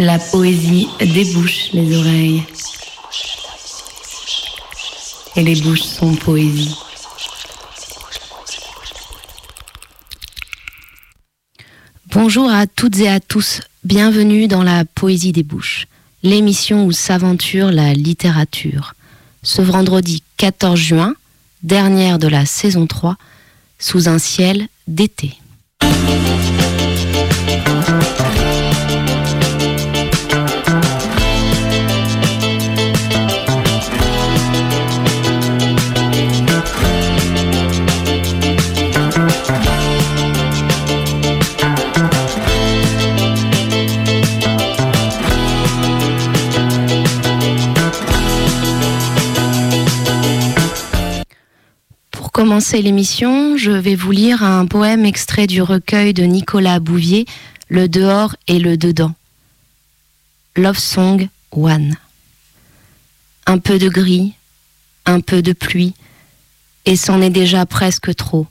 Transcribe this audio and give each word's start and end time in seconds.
La 0.00 0.18
poésie 0.18 0.88
débouche 0.98 1.72
les 1.74 1.94
oreilles. 1.94 2.42
Et 5.36 5.42
les 5.42 5.60
bouches 5.60 5.82
sont 5.82 6.14
poésie. 6.14 6.74
Bonjour 12.14 12.50
à 12.50 12.66
toutes 12.66 12.98
et 13.00 13.10
à 13.10 13.20
tous, 13.20 13.60
bienvenue 13.84 14.48
dans 14.48 14.62
la 14.62 14.86
Poésie 14.86 15.32
des 15.32 15.42
Bouches, 15.42 15.86
l'émission 16.22 16.86
où 16.86 16.92
s'aventure 16.92 17.70
la 17.70 17.92
littérature. 17.92 18.94
Ce 19.42 19.60
vendredi 19.60 20.22
14 20.38 20.80
juin, 20.80 21.14
dernière 21.62 22.18
de 22.18 22.26
la 22.26 22.46
saison 22.46 22.86
3, 22.86 23.18
sous 23.78 24.08
un 24.08 24.18
ciel 24.18 24.66
d'été. 24.88 25.36
Commencer 52.50 52.82
l'émission, 52.82 53.56
je 53.56 53.70
vais 53.70 53.94
vous 53.94 54.10
lire 54.10 54.42
un 54.42 54.66
poème 54.66 55.04
extrait 55.04 55.46
du 55.46 55.62
recueil 55.62 56.12
de 56.12 56.24
Nicolas 56.24 56.80
Bouvier, 56.80 57.24
Le 57.68 57.88
dehors 57.88 58.34
et 58.48 58.58
le 58.58 58.76
dedans. 58.76 59.14
Love 60.56 60.80
Song 60.80 61.28
One. 61.52 61.94
Un 63.46 63.58
peu 63.58 63.78
de 63.78 63.88
gris, 63.88 64.32
un 65.06 65.20
peu 65.20 65.42
de 65.42 65.52
pluie, 65.52 65.94
et 66.86 66.96
c'en 66.96 67.22
est 67.22 67.30
déjà 67.30 67.66
presque 67.66 68.16
trop. 68.16 68.48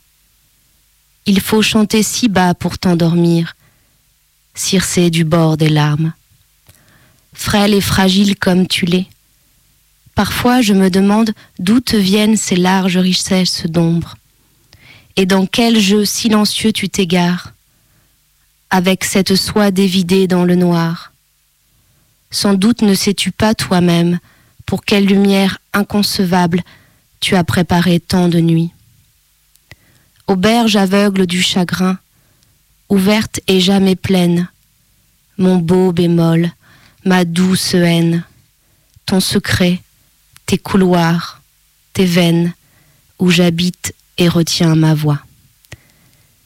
Il 1.26 1.42
faut 1.42 1.62
chanter 1.62 2.02
si 2.02 2.30
bas 2.30 2.54
pour 2.54 2.78
t'endormir, 2.78 3.58
circer 4.56 5.10
du 5.10 5.26
bord 5.26 5.58
des 5.58 5.68
larmes. 5.68 6.14
Frêle 7.34 7.74
et 7.74 7.82
fragile 7.82 8.38
comme 8.38 8.66
tu 8.66 8.86
l'es, 8.86 9.08
Parfois, 10.20 10.60
je 10.62 10.74
me 10.74 10.90
demande 10.90 11.32
d'où 11.60 11.80
te 11.80 11.96
viennent 11.96 12.36
ces 12.36 12.58
larges 12.58 12.98
richesses 12.98 13.66
d'ombre, 13.68 14.18
et 15.16 15.26
dans 15.26 15.46
quel 15.46 15.80
jeu 15.80 16.04
silencieux 16.04 16.74
tu 16.74 16.90
t'égares, 16.90 17.54
avec 18.70 19.06
cette 19.06 19.36
soie 19.36 19.72
dévidée 19.72 20.28
dans 20.28 20.44
le 20.44 20.56
noir. 20.56 21.14
Sans 22.32 22.54
doute 22.54 22.82
ne 22.82 22.96
sais-tu 22.96 23.32
pas 23.32 23.56
toi-même 23.56 24.20
pour 24.66 24.84
quelle 24.84 25.06
lumière 25.06 25.60
inconcevable 25.72 26.64
tu 27.22 27.38
as 27.38 27.46
préparé 27.46 28.02
tant 28.02 28.28
de 28.28 28.42
nuits. 28.42 28.74
Auberge 30.28 30.76
aveugle 30.76 31.28
du 31.28 31.42
chagrin, 31.42 31.98
ouverte 32.90 33.40
et 33.48 33.62
jamais 33.62 33.96
pleine, 33.96 34.50
mon 35.38 35.60
beau 35.60 35.94
bémol, 35.94 36.52
ma 37.06 37.24
douce 37.24 37.74
haine, 37.74 38.26
ton 39.06 39.22
secret, 39.22 39.80
tes 40.50 40.58
couloirs, 40.58 41.44
tes 41.94 42.08
veines, 42.08 42.56
où 43.20 43.30
j'habite 43.30 43.94
et 44.18 44.28
retiens 44.28 44.74
ma 44.74 44.96
voix. 44.96 45.20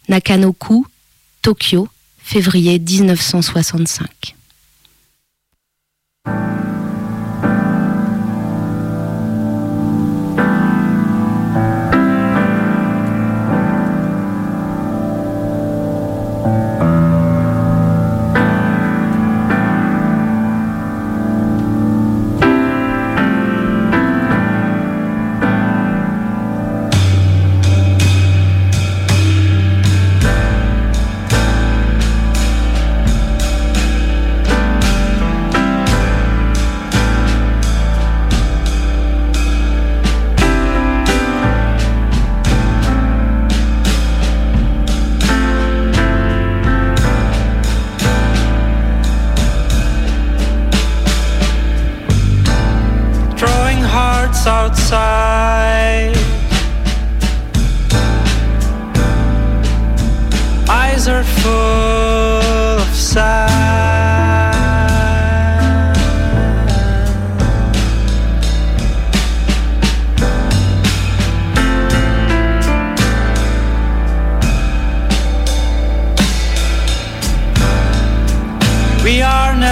Nakanoku, 0.10 0.86
Tokyo, 1.42 1.88
février 2.18 2.80
1965. 2.80 4.36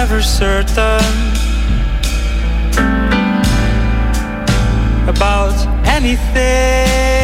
never 0.08 0.20
certain 0.20 0.98
about 5.06 5.54
anything. 5.86 7.21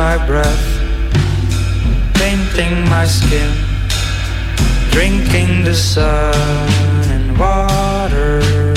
my 0.00 0.16
breath, 0.26 0.66
painting 2.14 2.88
my 2.88 3.04
skin, 3.04 3.52
drinking 4.90 5.62
the 5.62 5.74
sun 5.74 6.34
and 7.14 7.38
water. 7.38 8.69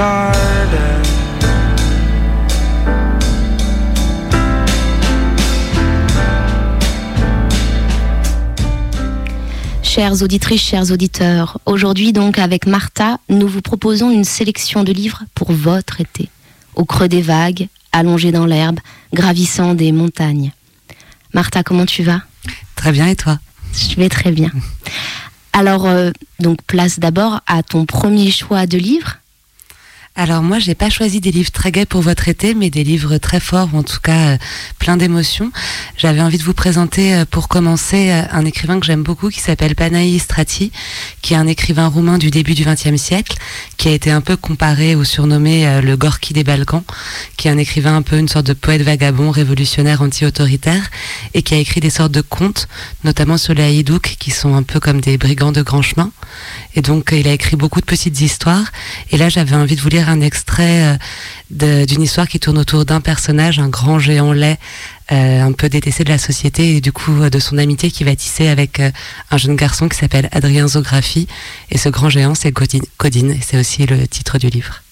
Garden. 0.00 1.02
Chères 9.82 10.22
auditrices, 10.22 10.62
chers 10.62 10.90
auditeurs, 10.90 11.58
aujourd'hui 11.66 12.14
donc 12.14 12.38
avec 12.38 12.66
Martha, 12.66 13.18
nous 13.28 13.46
vous 13.46 13.60
proposons 13.60 14.10
une 14.10 14.24
sélection 14.24 14.84
de 14.84 14.92
livres 14.92 15.24
pour 15.34 15.52
votre 15.52 16.00
été. 16.00 16.30
Au 16.76 16.86
creux 16.86 17.08
des 17.08 17.20
vagues, 17.20 17.68
allongé 17.92 18.32
dans 18.32 18.46
l'herbe, 18.46 18.80
gravissant 19.12 19.74
des 19.74 19.92
montagnes. 19.92 20.52
Martha, 21.34 21.62
comment 21.62 21.84
tu 21.84 22.02
vas? 22.02 22.22
Très 22.74 22.92
bien, 22.92 23.06
et 23.06 23.16
toi? 23.16 23.38
Je 23.74 23.96
vais 23.96 24.08
très 24.08 24.32
bien. 24.32 24.50
Alors, 25.52 25.84
euh, 25.84 26.10
donc 26.38 26.62
place 26.62 26.98
d'abord 26.98 27.40
à 27.46 27.62
ton 27.62 27.84
premier 27.84 28.30
choix 28.30 28.66
de 28.66 28.78
livre. 28.78 29.19
Alors 30.16 30.42
moi, 30.42 30.58
j'ai 30.58 30.74
pas 30.74 30.90
choisi 30.90 31.20
des 31.20 31.30
livres 31.30 31.52
très 31.52 31.70
gais 31.70 31.86
pour 31.86 32.02
votre 32.02 32.28
été, 32.28 32.52
mais 32.54 32.68
des 32.68 32.82
livres 32.82 33.16
très 33.18 33.38
forts, 33.38 33.68
ou 33.72 33.78
en 33.78 33.84
tout 33.84 34.00
cas 34.02 34.32
euh, 34.32 34.38
plein 34.80 34.96
d'émotions. 34.96 35.52
J'avais 35.96 36.20
envie 36.20 36.36
de 36.36 36.42
vous 36.42 36.52
présenter, 36.52 37.14
euh, 37.14 37.24
pour 37.24 37.46
commencer, 37.46 38.10
euh, 38.10 38.22
un 38.32 38.44
écrivain 38.44 38.80
que 38.80 38.86
j'aime 38.86 39.04
beaucoup, 39.04 39.30
qui 39.30 39.38
s'appelle 39.38 39.76
Panayi 39.76 40.18
Strati, 40.18 40.72
qui 41.22 41.34
est 41.34 41.36
un 41.36 41.46
écrivain 41.46 41.86
roumain 41.86 42.18
du 42.18 42.30
début 42.30 42.54
du 42.54 42.64
XXe 42.64 42.96
siècle, 42.96 43.36
qui 43.76 43.88
a 43.88 43.92
été 43.92 44.10
un 44.10 44.20
peu 44.20 44.36
comparé 44.36 44.96
ou 44.96 45.04
surnommé 45.04 45.66
euh, 45.66 45.80
le 45.80 45.96
Gorky 45.96 46.34
des 46.34 46.42
Balkans, 46.42 46.82
qui 47.36 47.46
est 47.46 47.50
un 47.52 47.58
écrivain 47.58 47.96
un 47.96 48.02
peu 48.02 48.18
une 48.18 48.28
sorte 48.28 48.46
de 48.46 48.52
poète 48.52 48.82
vagabond, 48.82 49.30
révolutionnaire, 49.30 50.02
anti-autoritaire, 50.02 50.90
et 51.34 51.42
qui 51.42 51.54
a 51.54 51.58
écrit 51.58 51.80
des 51.80 51.88
sortes 51.88 52.12
de 52.12 52.20
contes, 52.20 52.66
notamment 53.04 53.38
sur 53.38 53.54
les 53.54 53.62
haïdouks, 53.62 54.16
qui 54.18 54.32
sont 54.32 54.56
un 54.56 54.64
peu 54.64 54.80
comme 54.80 55.00
des 55.00 55.18
brigands 55.18 55.52
de 55.52 55.62
grand 55.62 55.82
chemin. 55.82 56.10
Et 56.74 56.82
donc, 56.82 57.10
il 57.12 57.28
a 57.28 57.32
écrit 57.32 57.56
beaucoup 57.56 57.80
de 57.80 57.86
petites 57.86 58.20
histoires. 58.20 58.72
Et 59.10 59.16
là, 59.16 59.28
j'avais 59.28 59.56
envie 59.56 59.76
de 59.76 59.80
vous 59.80 59.88
lire 59.88 59.99
un 60.08 60.20
extrait 60.20 60.98
euh, 61.62 61.86
d'une 61.86 62.02
histoire 62.02 62.28
qui 62.28 62.40
tourne 62.40 62.58
autour 62.58 62.84
d'un 62.84 63.00
personnage, 63.00 63.58
un 63.58 63.68
grand 63.68 63.98
géant 63.98 64.32
laid, 64.32 64.58
euh, 65.12 65.42
un 65.42 65.52
peu 65.52 65.68
détesté 65.68 66.04
de 66.04 66.10
la 66.10 66.18
société, 66.18 66.76
et 66.76 66.80
du 66.80 66.92
coup, 66.92 67.22
euh, 67.22 67.30
de 67.30 67.38
son 67.38 67.58
amitié 67.58 67.90
qui 67.90 68.04
va 68.04 68.14
tisser 68.14 68.48
avec 68.48 68.80
un 69.30 69.36
jeune 69.36 69.56
garçon 69.56 69.88
qui 69.88 69.98
s'appelle 69.98 70.28
Adrien 70.32 70.68
Zographie. 70.68 71.28
Et 71.70 71.78
ce 71.78 71.88
grand 71.88 72.08
géant, 72.08 72.34
c'est 72.34 72.52
Codine, 72.52 73.36
c'est 73.42 73.58
aussi 73.58 73.86
le 73.86 74.06
titre 74.06 74.38
du 74.38 74.48
livre. 74.48 74.82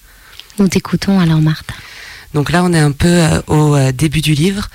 Nous 0.57 0.67
t'écoutons 0.67 1.19
alors, 1.19 1.41
Martha. 1.41 1.73
Donc 2.33 2.51
là, 2.51 2.63
on 2.63 2.73
est 2.73 2.79
un 2.79 2.91
peu 2.91 3.07
euh, 3.07 3.41
au 3.47 3.75
euh, 3.75 3.91
début 3.91 4.21
du 4.21 4.33
livre. 4.33 4.69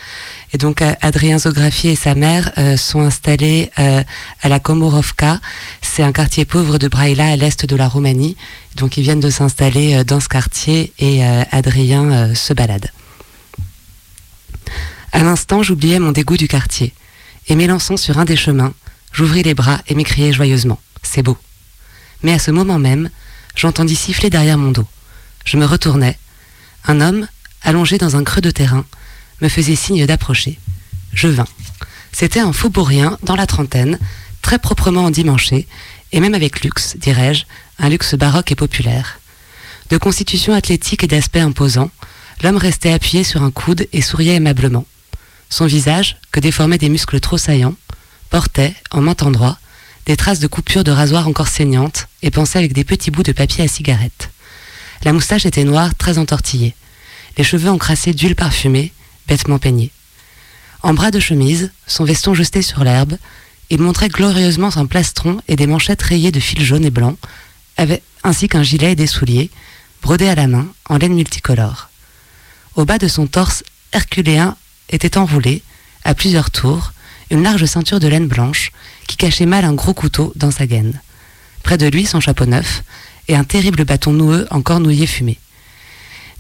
Et 0.52 0.58
donc, 0.58 0.82
euh, 0.82 0.92
Adrien 1.00 1.38
Zographie 1.38 1.88
et 1.88 1.96
sa 1.96 2.14
mère 2.14 2.52
sont 2.76 3.00
installés 3.00 3.70
à 3.76 4.48
la 4.48 4.60
Komorovka. 4.60 5.40
C'est 5.82 6.02
un 6.02 6.12
quartier 6.12 6.44
pauvre 6.44 6.78
de 6.78 6.88
Braila 6.88 7.26
à 7.26 7.36
l'est 7.36 7.66
de 7.66 7.76
la 7.76 7.88
Roumanie. 7.88 8.36
Donc, 8.76 8.96
ils 8.96 9.02
viennent 9.02 9.20
de 9.20 9.30
s'installer 9.30 10.04
dans 10.04 10.20
ce 10.20 10.28
quartier 10.28 10.92
et 10.98 11.24
Adrien 11.50 12.34
se 12.34 12.52
balade. 12.52 12.90
À 15.12 15.24
l'instant, 15.24 15.62
j'oubliais 15.64 15.98
mon 15.98 16.12
dégoût 16.12 16.36
du 16.36 16.46
quartier. 16.46 16.94
Et 17.48 17.56
m'élançant 17.56 17.96
sur 17.96 18.18
un 18.18 18.24
des 18.24 18.36
chemins, 18.36 18.74
j'ouvris 19.12 19.42
les 19.42 19.54
bras 19.54 19.80
et 19.88 19.94
m'écriai 19.96 20.32
joyeusement. 20.32 20.80
C'est 21.02 21.22
beau. 21.22 21.36
Mais 22.22 22.32
à 22.32 22.38
ce 22.38 22.52
moment 22.52 22.78
même, 22.78 23.10
j'entendis 23.56 23.96
siffler 23.96 24.30
derrière 24.30 24.58
mon 24.58 24.70
dos. 24.70 24.86
Je 25.44 25.56
me 25.56 25.66
retournai. 25.66 26.16
Un 26.86 27.00
homme, 27.00 27.26
allongé 27.64 27.98
dans 27.98 28.16
un 28.16 28.24
creux 28.24 28.40
de 28.40 28.50
terrain, 28.50 28.84
me 29.40 29.48
faisait 29.48 29.74
signe 29.74 30.06
d'approcher. 30.06 30.58
Je 31.12 31.28
vins. 31.28 31.48
C'était 32.12 32.40
un 32.40 32.52
faubourien 32.52 33.18
dans 33.22 33.36
la 33.36 33.46
trentaine, 33.46 33.98
très 34.42 34.58
proprement 34.58 35.04
endimanché, 35.04 35.66
et 36.12 36.20
même 36.20 36.34
avec 36.34 36.62
luxe, 36.62 36.96
dirais-je, 36.96 37.44
un 37.78 37.88
luxe 37.88 38.14
baroque 38.14 38.52
et 38.52 38.56
populaire. 38.56 39.18
De 39.90 39.96
constitution 39.96 40.54
athlétique 40.54 41.02
et 41.02 41.08
d'aspect 41.08 41.40
imposant, 41.40 41.90
l'homme 42.42 42.56
restait 42.56 42.92
appuyé 42.92 43.24
sur 43.24 43.42
un 43.42 43.50
coude 43.50 43.88
et 43.92 44.00
souriait 44.00 44.36
aimablement. 44.36 44.86
Son 45.50 45.66
visage, 45.66 46.16
que 46.30 46.40
déformaient 46.40 46.78
des 46.78 46.88
muscles 46.88 47.20
trop 47.20 47.38
saillants, 47.38 47.74
portait, 48.30 48.74
en 48.90 49.00
maint 49.00 49.16
endroit, 49.22 49.58
des 50.06 50.16
traces 50.16 50.40
de 50.40 50.46
coupures 50.46 50.84
de 50.84 50.90
rasoir 50.90 51.28
encore 51.28 51.48
saignantes 51.48 52.08
et 52.22 52.30
pensait 52.30 52.58
avec 52.58 52.72
des 52.72 52.84
petits 52.84 53.10
bouts 53.10 53.22
de 53.22 53.32
papier 53.32 53.64
à 53.64 53.68
cigarette. 53.68 54.30
La 55.02 55.12
moustache 55.12 55.46
était 55.46 55.64
noire, 55.64 55.94
très 55.94 56.18
entortillée. 56.18 56.74
Les 57.36 57.44
cheveux 57.44 57.70
encrassés 57.70 58.12
d'huile 58.12 58.36
parfumée, 58.36 58.92
bêtement 59.26 59.58
peignés. 59.58 59.90
En 60.82 60.94
bras 60.94 61.10
de 61.10 61.18
chemise, 61.18 61.72
son 61.86 62.04
veston 62.04 62.34
jeté 62.34 62.62
sur 62.62 62.84
l'herbe, 62.84 63.16
il 63.70 63.80
montrait 63.80 64.08
glorieusement 64.08 64.70
son 64.70 64.86
plastron 64.86 65.40
et 65.48 65.56
des 65.56 65.66
manchettes 65.66 66.02
rayées 66.02 66.30
de 66.30 66.40
fils 66.40 66.62
jaunes 66.62 66.84
et 66.84 66.90
blancs, 66.90 67.18
avec, 67.76 68.02
ainsi 68.22 68.48
qu'un 68.48 68.62
gilet 68.62 68.92
et 68.92 68.96
des 68.96 69.06
souliers, 69.06 69.50
brodés 70.02 70.28
à 70.28 70.34
la 70.34 70.46
main, 70.46 70.68
en 70.88 70.98
laine 70.98 71.14
multicolore. 71.14 71.88
Au 72.76 72.84
bas 72.84 72.98
de 72.98 73.08
son 73.08 73.26
torse 73.26 73.64
herculéen 73.92 74.56
était 74.90 75.18
enroulé, 75.18 75.62
à 76.04 76.14
plusieurs 76.14 76.50
tours, 76.50 76.92
une 77.30 77.42
large 77.42 77.64
ceinture 77.64 78.00
de 78.00 78.08
laine 78.08 78.28
blanche 78.28 78.70
qui 79.06 79.16
cachait 79.16 79.46
mal 79.46 79.64
un 79.64 79.72
gros 79.72 79.94
couteau 79.94 80.32
dans 80.36 80.50
sa 80.50 80.66
gaine. 80.66 81.00
Près 81.62 81.78
de 81.78 81.86
lui, 81.86 82.04
son 82.04 82.20
chapeau 82.20 82.44
neuf 82.44 82.82
et 83.28 83.34
un 83.34 83.44
terrible 83.44 83.84
bâton 83.84 84.12
noueux 84.12 84.46
encore 84.50 84.80
nouillé 84.80 85.06
fumé. 85.06 85.38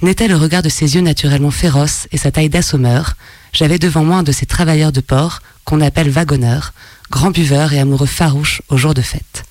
N'était 0.02 0.28
le 0.28 0.36
regard 0.36 0.62
de 0.62 0.68
ses 0.68 0.96
yeux 0.96 1.00
naturellement 1.00 1.50
féroces 1.50 2.08
et 2.12 2.18
sa 2.18 2.30
taille 2.30 2.48
d'assommeur, 2.48 3.14
j'avais 3.52 3.78
devant 3.78 4.04
moi 4.04 4.18
un 4.18 4.22
de 4.22 4.32
ces 4.32 4.46
travailleurs 4.46 4.92
de 4.92 5.00
port 5.00 5.40
qu'on 5.64 5.80
appelle 5.80 6.10
wagonneurs, 6.10 6.72
grands 7.10 7.30
buveurs 7.30 7.72
et 7.72 7.78
amoureux 7.78 8.06
farouches 8.06 8.62
aux 8.68 8.76
jours 8.76 8.94
de 8.94 9.02
fête. 9.02 9.44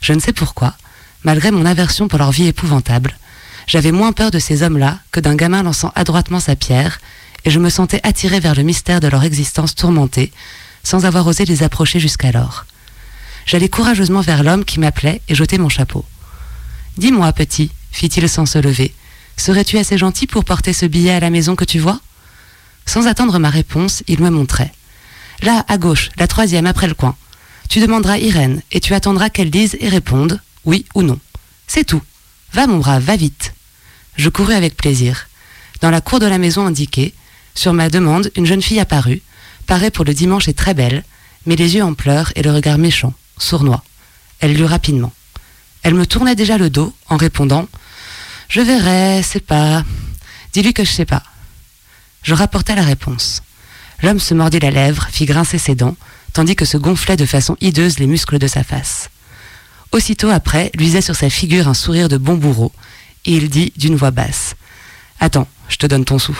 Je 0.00 0.12
ne 0.12 0.20
sais 0.20 0.32
pourquoi, 0.32 0.74
malgré 1.22 1.50
mon 1.50 1.64
aversion 1.64 2.08
pour 2.08 2.18
leur 2.18 2.32
vie 2.32 2.46
épouvantable, 2.46 3.16
j'avais 3.66 3.92
moins 3.92 4.12
peur 4.12 4.30
de 4.30 4.38
ces 4.38 4.62
hommes-là 4.62 4.98
que 5.12 5.20
d'un 5.20 5.34
gamin 5.34 5.62
lançant 5.62 5.92
adroitement 5.94 6.40
sa 6.40 6.56
pierre, 6.56 7.00
et 7.44 7.50
je 7.50 7.58
me 7.58 7.70
sentais 7.70 8.00
attiré 8.02 8.40
vers 8.40 8.54
le 8.54 8.62
mystère 8.62 9.00
de 9.00 9.08
leur 9.08 9.24
existence 9.24 9.74
tourmentée, 9.74 10.32
sans 10.82 11.04
avoir 11.04 11.26
osé 11.26 11.44
les 11.44 11.62
approcher 11.62 12.00
jusqu'alors. 12.00 12.66
J'allai 13.44 13.68
courageusement 13.68 14.20
vers 14.20 14.42
l'homme 14.42 14.64
qui 14.64 14.80
m'appelait 14.80 15.20
et 15.28 15.34
jetai 15.34 15.58
mon 15.58 15.68
chapeau. 15.68 16.04
Dis-moi, 16.96 17.32
petit, 17.32 17.70
fit-il 17.92 18.28
sans 18.28 18.46
se 18.46 18.58
lever, 18.58 18.92
serais-tu 19.36 19.78
assez 19.78 19.98
gentil 19.98 20.26
pour 20.26 20.44
porter 20.44 20.72
ce 20.72 20.86
billet 20.86 21.12
à 21.12 21.20
la 21.20 21.30
maison 21.30 21.56
que 21.56 21.64
tu 21.64 21.78
vois? 21.78 22.00
Sans 22.86 23.06
attendre 23.06 23.38
ma 23.38 23.50
réponse, 23.50 24.02
il 24.06 24.20
me 24.20 24.30
montrait. 24.30 24.72
Là, 25.42 25.64
à 25.68 25.78
gauche, 25.78 26.10
la 26.16 26.26
troisième 26.26 26.66
après 26.66 26.86
le 26.86 26.94
coin. 26.94 27.16
Tu 27.68 27.80
demanderas 27.80 28.18
Irène 28.18 28.62
et 28.72 28.80
tu 28.80 28.94
attendras 28.94 29.28
qu'elle 29.28 29.50
dise 29.50 29.76
et 29.80 29.88
réponde 29.88 30.40
oui 30.64 30.86
ou 30.94 31.02
non. 31.02 31.18
C'est 31.66 31.84
tout. 31.84 32.02
Va, 32.52 32.66
mon 32.66 32.78
brave, 32.78 33.02
va 33.02 33.16
vite. 33.16 33.54
Je 34.16 34.28
courus 34.28 34.54
avec 34.54 34.76
plaisir. 34.76 35.28
Dans 35.80 35.90
la 35.90 36.00
cour 36.00 36.20
de 36.20 36.26
la 36.26 36.38
maison 36.38 36.66
indiquée, 36.66 37.12
sur 37.54 37.72
ma 37.72 37.90
demande, 37.90 38.30
une 38.36 38.46
jeune 38.46 38.62
fille 38.62 38.80
apparut, 38.80 39.22
parée 39.66 39.90
pour 39.90 40.04
le 40.04 40.14
dimanche 40.14 40.48
et 40.48 40.54
très 40.54 40.74
belle, 40.74 41.04
mais 41.44 41.56
les 41.56 41.74
yeux 41.74 41.82
en 41.82 41.94
pleurs 41.94 42.32
et 42.34 42.42
le 42.42 42.52
regard 42.52 42.78
méchant, 42.78 43.14
sournois. 43.38 43.84
Elle 44.40 44.54
lut 44.54 44.64
rapidement. 44.64 45.12
Elle 45.82 45.94
me 45.94 46.06
tournait 46.06 46.34
déjà 46.34 46.58
le 46.58 46.70
dos 46.70 46.94
en 47.08 47.16
répondant 47.16 47.68
Je 48.48 48.60
verrai, 48.60 49.22
c'est 49.22 49.44
pas. 49.44 49.84
Dis-lui 50.52 50.72
que 50.72 50.84
je 50.84 50.90
sais 50.90 51.04
pas. 51.04 51.22
Je 52.22 52.34
rapportai 52.34 52.74
la 52.74 52.82
réponse. 52.82 53.42
L'homme 54.02 54.20
se 54.20 54.34
mordit 54.34 54.58
la 54.58 54.70
lèvre, 54.70 55.08
fit 55.10 55.26
grincer 55.26 55.58
ses 55.58 55.74
dents, 55.74 55.96
tandis 56.32 56.56
que 56.56 56.64
se 56.64 56.76
gonflaient 56.76 57.16
de 57.16 57.26
façon 57.26 57.56
hideuse 57.60 57.98
les 57.98 58.06
muscles 58.06 58.38
de 58.38 58.46
sa 58.46 58.62
face. 58.62 59.10
Aussitôt 59.92 60.30
après, 60.30 60.70
luisait 60.74 61.00
sur 61.00 61.16
sa 61.16 61.30
figure 61.30 61.68
un 61.68 61.74
sourire 61.74 62.08
de 62.08 62.18
bon 62.18 62.34
bourreau, 62.34 62.72
et 63.24 63.32
il 63.32 63.48
dit 63.48 63.72
d'une 63.76 63.96
voix 63.96 64.10
basse 64.10 64.54
Attends, 65.20 65.48
je 65.68 65.76
te 65.76 65.86
donne 65.86 66.04
ton 66.04 66.18
sou. 66.18 66.36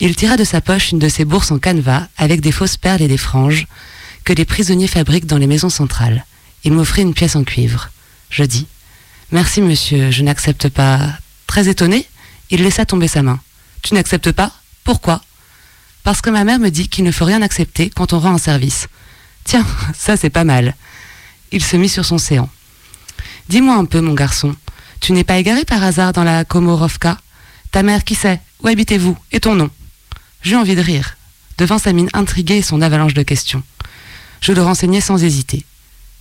Il 0.00 0.16
tira 0.16 0.36
de 0.36 0.44
sa 0.44 0.60
poche 0.60 0.92
une 0.92 0.98
de 0.98 1.08
ses 1.08 1.26
bourses 1.26 1.50
en 1.50 1.58
canevas 1.58 2.06
avec 2.16 2.40
des 2.40 2.52
fausses 2.52 2.78
perles 2.78 3.02
et 3.02 3.08
des 3.08 3.18
franges 3.18 3.66
que 4.24 4.32
les 4.32 4.46
prisonniers 4.46 4.86
fabriquent 4.86 5.26
dans 5.26 5.36
les 5.36 5.46
maisons 5.46 5.68
centrales. 5.68 6.24
Il 6.64 6.72
m'offrit 6.72 7.02
une 7.02 7.14
pièce 7.14 7.36
en 7.36 7.44
cuivre. 7.44 7.90
Je 8.30 8.44
dis 8.44 8.66
Merci, 9.32 9.62
monsieur, 9.62 10.10
je 10.10 10.22
n'accepte 10.22 10.68
pas. 10.68 10.98
Très 11.46 11.68
étonné, 11.68 12.04
il 12.50 12.64
laissa 12.64 12.84
tomber 12.84 13.06
sa 13.06 13.22
main. 13.22 13.38
Tu 13.82 13.94
n'acceptes 13.94 14.32
pas 14.32 14.52
Pourquoi 14.82 15.20
Parce 16.02 16.20
que 16.20 16.30
ma 16.30 16.42
mère 16.42 16.58
me 16.58 16.68
dit 16.68 16.88
qu'il 16.88 17.04
ne 17.04 17.12
faut 17.12 17.24
rien 17.24 17.40
accepter 17.40 17.90
quand 17.90 18.12
on 18.12 18.18
rend 18.18 18.34
un 18.34 18.38
service. 18.38 18.88
Tiens, 19.44 19.64
ça 19.94 20.16
c'est 20.16 20.30
pas 20.30 20.42
mal. 20.42 20.74
Il 21.52 21.62
se 21.62 21.76
mit 21.76 21.88
sur 21.88 22.04
son 22.04 22.18
séant. 22.18 22.50
Dis-moi 23.48 23.76
un 23.76 23.84
peu, 23.84 24.00
mon 24.00 24.14
garçon, 24.14 24.56
tu 24.98 25.12
n'es 25.12 25.24
pas 25.24 25.38
égaré 25.38 25.64
par 25.64 25.82
hasard 25.82 26.12
dans 26.12 26.24
la 26.24 26.44
Komorovka 26.44 27.16
Ta 27.70 27.84
mère, 27.84 28.02
qui 28.02 28.16
sait? 28.16 28.40
Où 28.64 28.68
habitez-vous? 28.68 29.16
Et 29.30 29.38
ton 29.38 29.54
nom? 29.54 29.70
J'eus 30.42 30.56
envie 30.56 30.74
de 30.74 30.80
rire, 30.80 31.16
devant 31.56 31.78
sa 31.78 31.92
mine 31.92 32.10
intriguée 32.14 32.58
et 32.58 32.62
son 32.62 32.82
avalanche 32.82 33.14
de 33.14 33.22
questions. 33.22 33.62
Je 34.40 34.52
le 34.52 34.62
renseignai 34.62 35.00
sans 35.00 35.22
hésiter. 35.22 35.64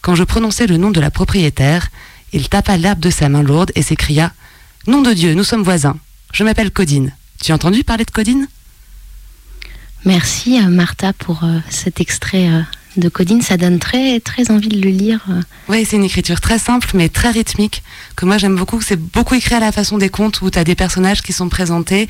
Quand 0.01 0.13
je 0.13 0.24
prononçai 0.24 0.68
le 0.68 0.78
nom 0.78 0.92
de 0.92 1.01
la 1.01 1.10
propriétaire, 1.10 1.89
il 2.33 2.50
tapa 2.50 2.77
l'herbe 2.77 3.00
de 3.00 3.09
sa 3.09 3.29
main 3.29 3.43
lourde 3.43 3.71
et 3.75 3.81
s'écria 3.81 4.33
Nom 4.88 5.01
de 5.01 5.13
Dieu, 5.13 5.33
nous 5.33 5.43
sommes 5.43 5.63
voisins. 5.63 5.98
Je 6.33 6.43
m'appelle 6.43 6.71
Codine. 6.71 7.13
Tu 7.43 7.51
as 7.51 7.55
entendu 7.55 7.83
parler 7.83 8.05
de 8.05 8.12
Codine? 8.12 8.48
Merci 10.05 10.59
euh, 10.59 10.69
Martha 10.69 11.13
pour 11.13 11.43
euh, 11.43 11.59
cet 11.69 12.00
extrait 12.00 12.48
euh, 12.48 12.62
de 12.98 13.09
Codine. 13.09 13.41
Ça 13.41 13.57
donne 13.57 13.79
très, 13.79 14.19
très 14.19 14.51
envie 14.51 14.69
de 14.69 14.81
le 14.81 14.89
lire. 14.89 15.25
Oui, 15.67 15.86
c'est 15.86 15.98
une 15.98 16.03
écriture 16.03 16.39
très 16.39 16.59
simple 16.59 16.89
mais 16.93 17.09
très 17.09 17.31
rythmique 17.31 17.83
que 18.15 18.25
moi 18.25 18.38
j'aime 18.38 18.55
beaucoup. 18.55 18.81
C'est 18.81 19.00
beaucoup 19.00 19.36
écrit 19.36 19.55
à 19.55 19.59
la 19.59 19.71
façon 19.71 19.98
des 19.98 20.09
contes 20.09 20.41
où 20.41 20.50
tu 20.50 20.57
as 20.57 20.63
des 20.63 20.75
personnages 20.75 21.21
qui 21.21 21.33
sont 21.33 21.50
présentés 21.50 22.07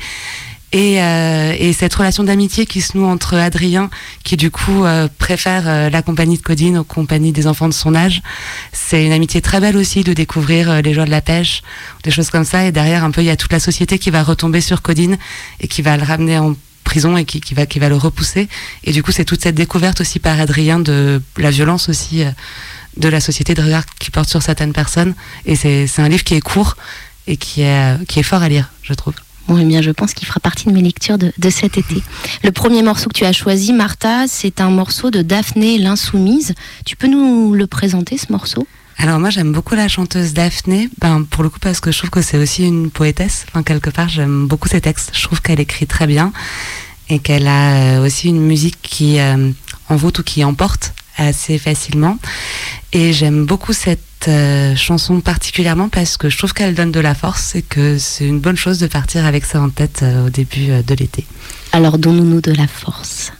et, 0.72 1.02
euh, 1.02 1.54
et 1.58 1.72
cette 1.72 1.94
relation 1.94 2.22
d'amitié 2.22 2.66
qui 2.66 2.80
se 2.80 2.96
noue 2.96 3.06
entre 3.06 3.34
Adrien 3.36 3.90
qui 4.24 4.36
du 4.36 4.50
coup 4.50 4.84
euh, 4.84 5.08
préfère 5.18 5.64
euh, 5.66 5.90
la 5.90 6.02
compagnie 6.02 6.36
de 6.36 6.42
Codine 6.42 6.78
aux 6.78 6.84
compagnies 6.84 7.32
des 7.32 7.46
enfants 7.46 7.68
de 7.68 7.74
son 7.74 7.94
âge. 7.94 8.22
C'est 8.72 9.04
une 9.04 9.12
amitié 9.12 9.40
très 9.40 9.60
belle 9.60 9.76
aussi 9.76 10.04
de 10.04 10.12
découvrir 10.12 10.70
euh, 10.70 10.80
les 10.80 10.94
joies 10.94 11.06
de 11.06 11.10
la 11.10 11.20
pêche, 11.20 11.62
des 12.04 12.10
choses 12.10 12.30
comme 12.30 12.44
ça. 12.44 12.64
Et 12.64 12.72
derrière 12.72 13.04
un 13.04 13.10
peu 13.10 13.22
il 13.22 13.26
y 13.26 13.30
a 13.30 13.36
toute 13.36 13.52
la 13.52 13.60
société 13.60 13.98
qui 13.98 14.10
va 14.10 14.22
retomber 14.22 14.60
sur 14.60 14.82
Codine 14.82 15.18
et 15.60 15.68
qui 15.68 15.82
va 15.82 15.96
le 15.96 16.04
ramener 16.04 16.38
en 16.38 16.54
prison 16.84 17.16
et 17.16 17.24
qui, 17.24 17.40
qui 17.40 17.54
va 17.54 17.66
qui 17.66 17.78
va 17.78 17.88
le 17.88 17.96
repousser. 17.96 18.48
Et 18.84 18.92
du 18.92 19.02
coup 19.02 19.12
c'est 19.12 19.24
toute 19.24 19.42
cette 19.42 19.54
découverte 19.54 20.00
aussi 20.00 20.18
par 20.18 20.38
Adrien 20.38 20.78
de 20.78 21.20
la 21.36 21.50
violence 21.50 21.88
aussi 21.88 22.22
euh, 22.22 22.30
de 22.96 23.08
la 23.08 23.20
société 23.20 23.54
de 23.54 23.62
regard 23.62 23.86
qui 23.98 24.10
porte 24.10 24.28
sur 24.28 24.42
certaines 24.42 24.72
personnes. 24.72 25.14
Et 25.46 25.56
c'est 25.56 25.88
un 25.98 26.08
livre 26.08 26.24
qui 26.24 26.34
est 26.34 26.40
court 26.40 26.76
et 27.26 27.36
qui 27.36 27.62
est 27.62 27.94
euh, 27.94 28.04
qui 28.06 28.20
est 28.20 28.24
fort 28.24 28.42
à 28.42 28.48
lire 28.48 28.70
je 28.82 28.94
trouve 28.94 29.14
Bon, 29.50 29.58
eh 29.58 29.64
bien, 29.64 29.82
je 29.82 29.90
pense 29.90 30.14
qu'il 30.14 30.28
fera 30.28 30.38
partie 30.38 30.66
de 30.66 30.72
mes 30.72 30.80
lectures 30.80 31.18
de, 31.18 31.32
de 31.36 31.50
cet 31.50 31.76
été. 31.76 32.00
Le 32.44 32.52
premier 32.52 32.84
morceau 32.84 33.08
que 33.08 33.18
tu 33.18 33.24
as 33.24 33.32
choisi, 33.32 33.72
Martha, 33.72 34.28
c'est 34.28 34.60
un 34.60 34.70
morceau 34.70 35.10
de 35.10 35.22
Daphné 35.22 35.76
l'Insoumise. 35.76 36.54
Tu 36.86 36.94
peux 36.94 37.08
nous 37.08 37.52
le 37.52 37.66
présenter, 37.66 38.16
ce 38.16 38.30
morceau? 38.30 38.64
Alors 38.96 39.18
moi 39.18 39.30
j'aime 39.30 39.50
beaucoup 39.50 39.74
la 39.74 39.88
chanteuse 39.88 40.34
Daphné, 40.34 40.88
ben 41.00 41.24
pour 41.28 41.42
le 41.42 41.48
coup 41.48 41.58
parce 41.58 41.80
que 41.80 41.90
je 41.90 41.98
trouve 41.98 42.10
que 42.10 42.22
c'est 42.22 42.36
aussi 42.36 42.64
une 42.64 42.90
poétesse. 42.90 43.44
Enfin 43.48 43.64
quelque 43.64 43.90
part 43.90 44.08
j'aime 44.08 44.46
beaucoup 44.46 44.68
ses 44.68 44.80
textes. 44.80 45.10
Je 45.14 45.22
trouve 45.24 45.42
qu'elle 45.42 45.58
écrit 45.58 45.88
très 45.88 46.06
bien 46.06 46.32
et 47.08 47.18
qu'elle 47.18 47.48
a 47.48 47.96
euh, 47.96 48.06
aussi 48.06 48.28
une 48.28 48.42
musique 48.42 48.78
qui 48.82 49.18
euh, 49.18 49.50
envoûte 49.88 50.20
ou 50.20 50.22
qui 50.22 50.44
emporte 50.44 50.92
assez 51.16 51.58
facilement. 51.58 52.18
Et 52.92 53.12
j'aime 53.12 53.46
beaucoup 53.46 53.72
cette 53.72 54.09
euh, 54.28 54.74
chanson 54.76 55.20
particulièrement 55.20 55.88
parce 55.88 56.16
que 56.16 56.28
je 56.28 56.36
trouve 56.36 56.52
qu'elle 56.52 56.74
donne 56.74 56.92
de 56.92 57.00
la 57.00 57.14
force 57.14 57.54
et 57.54 57.62
que 57.62 57.98
c'est 57.98 58.26
une 58.26 58.40
bonne 58.40 58.56
chose 58.56 58.78
de 58.78 58.86
partir 58.86 59.24
avec 59.24 59.44
ça 59.44 59.60
en 59.60 59.70
tête 59.70 60.00
euh, 60.02 60.26
au 60.26 60.30
début 60.30 60.70
euh, 60.70 60.82
de 60.82 60.94
l'été. 60.94 61.26
Alors, 61.72 61.98
donnons-nous 61.98 62.40
de 62.40 62.52
la 62.52 62.66
force. 62.66 63.32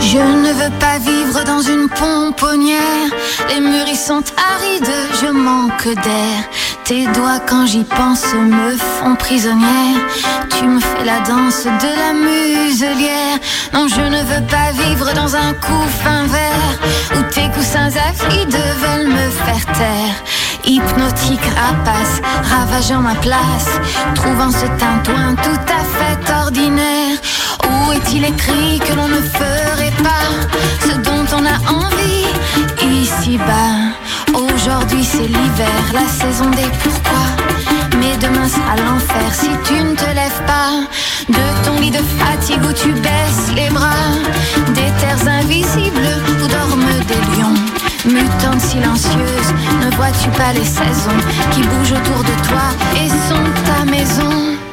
Je 0.00 0.16
ne 0.16 0.52
veux 0.52 0.78
pas 0.78 0.98
vivre 0.98 1.44
dans 1.44 1.60
une 1.60 1.88
pomponnière. 1.88 3.10
Les 3.48 3.60
murs 3.60 3.88
y 3.88 3.96
sont 3.96 4.22
arides, 4.36 4.94
je 5.20 5.30
manque 5.30 5.84
d'air. 5.84 6.48
Tes 6.88 7.06
doigts, 7.08 7.40
quand 7.46 7.66
j'y 7.66 7.84
pense, 7.84 8.24
me 8.32 8.74
font 8.74 9.14
prisonnière. 9.14 10.00
Tu 10.58 10.64
me 10.66 10.80
fais 10.80 11.04
la 11.04 11.20
danse 11.20 11.64
de 11.64 11.90
la 12.02 12.14
muselière. 12.14 13.38
Non, 13.74 13.88
je 13.88 14.00
ne 14.00 14.22
veux 14.22 14.46
pas 14.46 14.72
vivre 14.72 15.12
dans 15.12 15.36
un 15.36 15.52
couffin 15.52 16.24
vert 16.28 16.78
où 17.14 17.22
tes 17.30 17.50
coussins 17.50 17.90
avides 18.08 18.56
veulent 18.82 19.08
me 19.08 19.28
faire 19.28 19.66
taire. 19.74 20.16
Hypnotique 20.64 21.44
rapace, 21.60 22.22
ravageant 22.42 23.02
ma 23.02 23.16
place, 23.16 23.68
trouvant 24.14 24.50
ce 24.50 24.64
tintouin 24.78 25.34
tout 25.42 25.60
à 25.68 25.82
fait 25.98 26.32
ordinaire. 26.42 27.18
Où 27.64 27.92
est-il 27.92 28.24
écrit 28.24 28.78
que 28.78 28.94
l'on 28.94 29.08
ne 29.08 29.20
ferait 29.20 29.92
pas 30.02 30.88
ce 30.88 30.96
dont 30.96 31.26
on 31.36 31.44
a 31.44 31.70
envie? 31.70 32.24
Ici-bas 32.80 33.92
Aujourd'hui 34.68 35.02
c'est 35.02 35.26
l'hiver, 35.26 35.82
la 35.94 36.06
saison 36.06 36.50
des 36.50 36.68
pourquoi. 36.82 37.24
Mais 37.98 38.16
demain 38.18 38.46
sera 38.46 38.76
l'enfer 38.76 39.32
si 39.32 39.48
tu 39.64 39.82
ne 39.82 39.94
te 39.94 40.04
lèves 40.14 40.42
pas 40.46 40.84
de 41.26 41.64
ton 41.64 41.80
lit 41.80 41.90
de 41.90 42.02
fatigue 42.18 42.62
où 42.62 42.72
tu 42.74 42.92
baisses 42.92 43.50
les 43.54 43.70
bras, 43.70 44.12
des 44.74 44.90
terres 45.00 45.26
invisibles 45.40 46.08
où 46.28 46.46
dorment 46.48 47.00
des 47.06 47.40
lions. 47.40 47.54
Mutante 48.04 48.60
silencieuse, 48.60 49.54
ne 49.80 49.96
vois-tu 49.96 50.28
pas 50.36 50.52
les 50.52 50.66
saisons 50.66 51.20
qui 51.52 51.62
bougent 51.62 51.92
autour 51.92 52.22
de 52.24 52.48
toi 52.48 52.68
et 52.94 53.08
sont 53.08 53.48
ta 53.64 53.84
maison? 53.90 54.67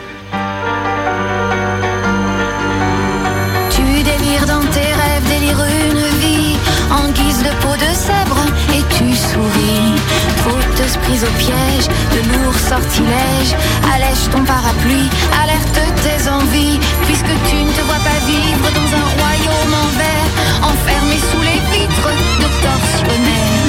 Prise 11.05 11.23
au 11.23 11.33
piège, 11.37 11.87
de 12.15 12.21
lourds 12.31 12.59
sortilèges, 12.59 13.53
allège 13.93 14.25
ton 14.31 14.43
parapluie, 14.43 15.09
alerte 15.41 15.79
tes 16.03 16.29
envies, 16.29 16.79
puisque 17.05 17.33
tu 17.49 17.57
ne 17.63 17.71
te 17.71 17.81
vois 17.87 18.03
pas 18.09 18.19
vivre 18.25 18.67
dans 18.77 18.89
un 19.01 19.07
royaume 19.17 19.73
en 19.83 19.89
verre, 20.01 20.31
enfermé 20.71 21.17
sous 21.29 21.43
les 21.49 21.61
vitres 21.73 22.13
de 22.41 22.49
tortionnaires. 22.65 23.65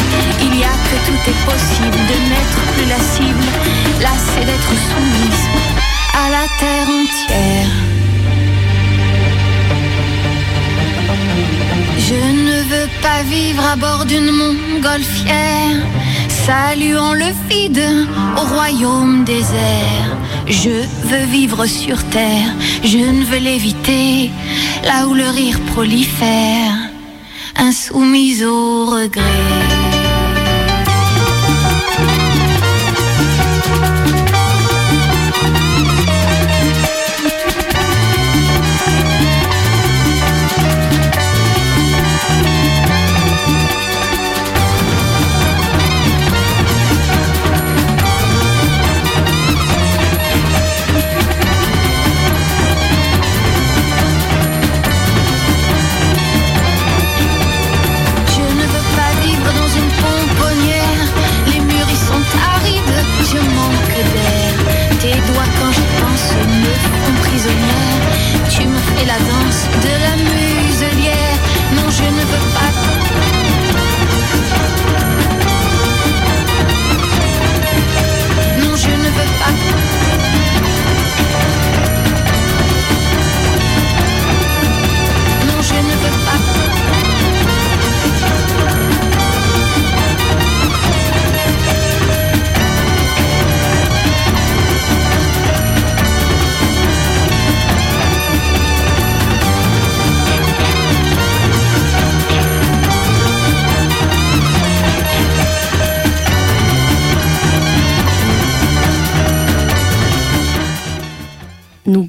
Il 0.46 0.54
y 0.58 0.64
a 0.64 0.76
que 0.88 0.98
tout 1.06 1.22
est 1.32 1.42
possible 1.50 2.00
de 2.10 2.16
n'être 2.30 2.60
plus 2.74 2.88
la 2.94 3.00
cible, 3.12 3.46
lassée 4.00 4.44
d'être 4.48 4.74
soumise 4.88 5.44
à 6.22 6.30
la 6.36 6.44
terre 6.60 6.88
entière. 7.00 7.72
Je 11.98 12.14
ne 12.14 12.58
veux 12.70 12.88
pas 13.02 13.22
vivre 13.24 13.64
à 13.72 13.76
bord 13.76 14.04
d'une 14.04 14.30
montgolfière, 14.30 15.76
saluant 16.46 17.12
le 17.12 17.30
vide 17.48 17.82
au 18.36 18.54
royaume 18.54 19.24
désert. 19.24 20.16
Je 20.46 20.70
veux 21.08 21.26
vivre 21.26 21.66
sur 21.66 22.04
terre, 22.10 22.50
je 22.84 22.98
ne 22.98 23.24
veux 23.24 23.38
l'éviter, 23.38 24.30
là 24.84 25.08
où 25.08 25.14
le 25.14 25.28
rire 25.28 25.58
prolifère, 25.72 26.74
insoumise 27.56 28.44
au 28.44 28.86
regret. 28.86 29.95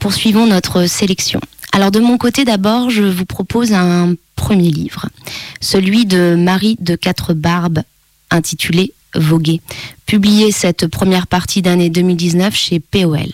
Poursuivons 0.07 0.47
notre 0.47 0.85
sélection. 0.85 1.41
Alors 1.73 1.91
de 1.91 1.99
mon 1.99 2.17
côté 2.17 2.45
d'abord, 2.45 2.89
je 2.89 3.03
vous 3.03 3.25
propose 3.25 3.73
un 3.73 4.15
premier 4.37 4.71
livre, 4.71 5.07
celui 5.59 6.05
de 6.05 6.33
Marie 6.33 6.77
de 6.79 6.95
Quatre 6.95 7.33
Barbes, 7.33 7.81
intitulé 8.31 8.93
Voguer, 9.15 9.59
publié 10.05 10.53
cette 10.53 10.87
première 10.87 11.27
partie 11.27 11.61
d'année 11.61 11.89
2019 11.89 12.55
chez 12.55 12.79
POL. 12.79 13.33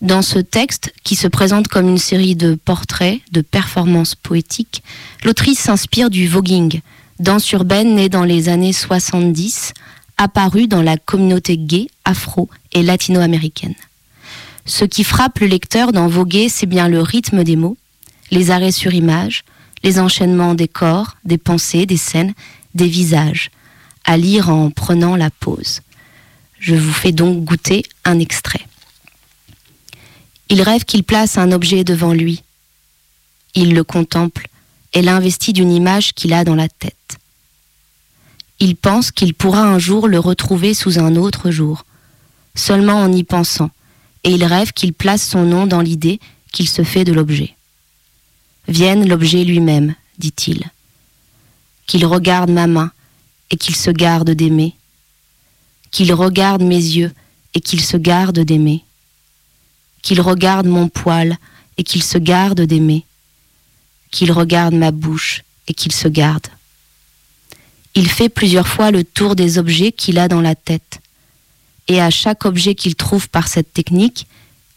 Dans 0.00 0.22
ce 0.22 0.38
texte, 0.38 0.94
qui 1.02 1.16
se 1.16 1.26
présente 1.26 1.66
comme 1.66 1.88
une 1.88 1.98
série 1.98 2.36
de 2.36 2.54
portraits, 2.54 3.18
de 3.32 3.40
performances 3.40 4.14
poétiques, 4.14 4.84
l'autrice 5.24 5.58
s'inspire 5.58 6.10
du 6.10 6.28
voguing, 6.28 6.80
danse 7.18 7.50
urbaine 7.50 7.96
née 7.96 8.08
dans 8.08 8.24
les 8.24 8.48
années 8.48 8.72
70, 8.72 9.74
apparue 10.16 10.68
dans 10.68 10.82
la 10.82 10.96
communauté 10.96 11.56
gay, 11.58 11.88
afro 12.04 12.48
et 12.72 12.84
latino-américaine. 12.84 13.74
Ce 14.64 14.84
qui 14.84 15.04
frappe 15.04 15.40
le 15.40 15.46
lecteur 15.46 15.92
dans 15.92 16.08
voguer, 16.08 16.48
c'est 16.48 16.66
bien 16.66 16.88
le 16.88 17.00
rythme 17.00 17.44
des 17.44 17.56
mots, 17.56 17.76
les 18.30 18.50
arrêts 18.50 18.72
sur 18.72 18.94
image, 18.94 19.44
les 19.82 19.98
enchaînements 19.98 20.54
des 20.54 20.68
corps, 20.68 21.16
des 21.24 21.38
pensées, 21.38 21.86
des 21.86 21.96
scènes, 21.96 22.34
des 22.74 22.86
visages, 22.86 23.50
à 24.04 24.16
lire 24.16 24.48
en 24.48 24.70
prenant 24.70 25.16
la 25.16 25.30
pause. 25.30 25.80
Je 26.60 26.74
vous 26.74 26.92
fais 26.92 27.12
donc 27.12 27.44
goûter 27.44 27.82
un 28.04 28.20
extrait. 28.20 28.66
Il 30.48 30.62
rêve 30.62 30.84
qu'il 30.84 31.02
place 31.02 31.38
un 31.38 31.50
objet 31.50 31.82
devant 31.82 32.12
lui. 32.12 32.42
Il 33.54 33.74
le 33.74 33.84
contemple 33.84 34.48
et 34.92 35.02
l'investit 35.02 35.52
d'une 35.52 35.72
image 35.72 36.12
qu'il 36.12 36.32
a 36.32 36.44
dans 36.44 36.54
la 36.54 36.68
tête. 36.68 37.18
Il 38.60 38.76
pense 38.76 39.10
qu'il 39.10 39.34
pourra 39.34 39.62
un 39.62 39.78
jour 39.78 40.06
le 40.06 40.20
retrouver 40.20 40.72
sous 40.72 41.00
un 41.00 41.16
autre 41.16 41.50
jour, 41.50 41.84
seulement 42.54 43.00
en 43.00 43.10
y 43.10 43.24
pensant, 43.24 43.70
et 44.24 44.30
il 44.30 44.44
rêve 44.44 44.72
qu'il 44.72 44.92
place 44.92 45.26
son 45.26 45.44
nom 45.44 45.66
dans 45.66 45.80
l'idée 45.80 46.20
qu'il 46.52 46.68
se 46.68 46.82
fait 46.82 47.04
de 47.04 47.12
l'objet. 47.12 47.56
Vienne 48.68 49.08
l'objet 49.08 49.44
lui-même, 49.44 49.94
dit-il. 50.18 50.70
Qu'il 51.86 52.06
regarde 52.06 52.50
ma 52.50 52.66
main 52.66 52.92
et 53.50 53.56
qu'il 53.56 53.74
se 53.74 53.90
garde 53.90 54.30
d'aimer. 54.30 54.74
Qu'il 55.90 56.12
regarde 56.12 56.62
mes 56.62 56.76
yeux 56.76 57.12
et 57.54 57.60
qu'il 57.60 57.80
se 57.80 57.96
garde 57.96 58.38
d'aimer. 58.38 58.84
Qu'il 60.02 60.20
regarde 60.20 60.66
mon 60.66 60.88
poil 60.88 61.36
et 61.76 61.84
qu'il 61.84 62.02
se 62.02 62.18
garde 62.18 62.60
d'aimer. 62.60 63.04
Qu'il 64.10 64.32
regarde 64.32 64.74
ma 64.74 64.90
bouche 64.90 65.42
et 65.66 65.74
qu'il 65.74 65.92
se 65.92 66.08
garde. 66.08 66.46
Il 67.94 68.08
fait 68.08 68.28
plusieurs 68.28 68.68
fois 68.68 68.90
le 68.90 69.04
tour 69.04 69.36
des 69.36 69.58
objets 69.58 69.92
qu'il 69.92 70.18
a 70.18 70.28
dans 70.28 70.40
la 70.40 70.54
tête. 70.54 71.01
Et 71.88 72.00
à 72.00 72.10
chaque 72.10 72.44
objet 72.44 72.74
qu'il 72.74 72.94
trouve 72.94 73.28
par 73.28 73.48
cette 73.48 73.72
technique, 73.72 74.26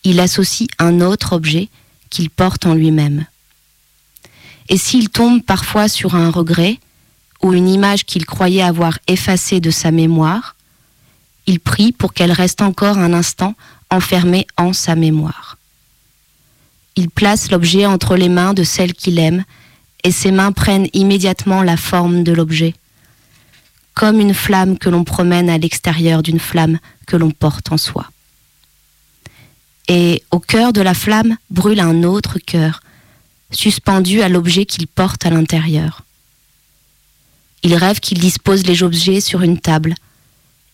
il 0.03 0.19
associe 0.19 0.69
un 0.79 1.01
autre 1.01 1.33
objet 1.33 1.69
qu'il 2.09 2.29
porte 2.29 2.65
en 2.65 2.73
lui-même. 2.73 3.25
Et 4.69 4.77
s'il 4.77 5.09
tombe 5.09 5.43
parfois 5.43 5.87
sur 5.87 6.15
un 6.15 6.29
regret 6.29 6.79
ou 7.41 7.53
une 7.53 7.69
image 7.69 8.05
qu'il 8.05 8.25
croyait 8.25 8.61
avoir 8.61 8.97
effacée 9.07 9.59
de 9.59 9.69
sa 9.69 9.91
mémoire, 9.91 10.55
il 11.45 11.59
prie 11.59 11.91
pour 11.91 12.13
qu'elle 12.13 12.31
reste 12.31 12.61
encore 12.61 12.97
un 12.97 13.13
instant 13.13 13.55
enfermée 13.91 14.47
en 14.57 14.73
sa 14.73 14.95
mémoire. 14.95 15.57
Il 16.95 17.09
place 17.09 17.51
l'objet 17.51 17.85
entre 17.85 18.15
les 18.15 18.29
mains 18.29 18.53
de 18.53 18.63
celle 18.63 18.93
qu'il 18.93 19.19
aime 19.19 19.43
et 20.03 20.11
ses 20.11 20.31
mains 20.31 20.51
prennent 20.51 20.87
immédiatement 20.93 21.61
la 21.61 21.77
forme 21.77 22.23
de 22.23 22.31
l'objet, 22.31 22.73
comme 23.95 24.19
une 24.19 24.33
flamme 24.33 24.77
que 24.77 24.89
l'on 24.89 25.03
promène 25.03 25.49
à 25.49 25.57
l'extérieur 25.57 26.21
d'une 26.21 26.39
flamme 26.39 26.79
que 27.07 27.15
l'on 27.15 27.31
porte 27.31 27.71
en 27.71 27.77
soi. 27.77 28.11
Et 29.87 30.23
au 30.31 30.39
cœur 30.39 30.73
de 30.73 30.81
la 30.81 30.93
flamme 30.93 31.37
brûle 31.49 31.79
un 31.79 32.03
autre 32.03 32.37
cœur, 32.39 32.81
suspendu 33.51 34.21
à 34.21 34.29
l'objet 34.29 34.65
qu'il 34.65 34.87
porte 34.87 35.25
à 35.25 35.29
l'intérieur. 35.29 36.03
Il 37.63 37.75
rêve 37.75 37.99
qu'il 37.99 38.19
dispose 38.19 38.65
les 38.65 38.83
objets 38.83 39.21
sur 39.21 39.41
une 39.41 39.59
table, 39.59 39.95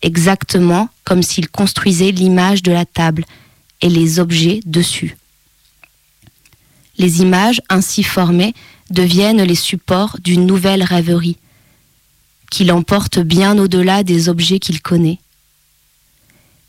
exactement 0.01 0.89
comme 1.03 1.23
s'il 1.23 1.49
construisait 1.49 2.12
l'image 2.12 2.63
de 2.63 2.71
la 2.71 2.86
table 2.86 3.25
et 3.81 3.89
les 3.89 4.19
objets 4.19 4.62
dessus. 4.65 5.15
Les 6.97 7.21
images 7.21 7.62
ainsi 7.69 8.03
formées 8.03 8.53
deviennent 8.89 9.43
les 9.43 9.55
supports 9.55 10.17
d'une 10.19 10.45
nouvelle 10.45 10.84
rêverie, 10.84 11.38
qui 12.51 12.65
l'emporte 12.65 13.17
bien 13.17 13.57
au-delà 13.57 14.03
des 14.03 14.29
objets 14.29 14.59
qu'il 14.59 14.83
connaît. 14.83 15.17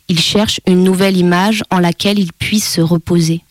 Il 0.09 0.19
cherche 0.19 0.61
une 0.67 0.83
nouvelle 0.83 1.19
image 1.19 1.63
en 1.71 1.79
laquelle 1.79 2.19
il 2.19 2.33
puisse 2.33 2.69
se 2.69 2.81
reposer 2.81 3.43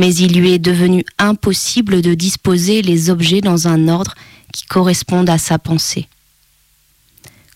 mais 0.00 0.14
il 0.14 0.38
lui 0.40 0.52
est 0.52 0.58
devenu 0.58 1.04
impossible 1.18 2.00
de 2.00 2.14
disposer 2.14 2.80
les 2.80 3.10
objets 3.10 3.42
dans 3.42 3.68
un 3.68 3.86
ordre 3.86 4.14
qui 4.50 4.64
corresponde 4.64 5.28
à 5.28 5.36
sa 5.36 5.58
pensée. 5.58 6.08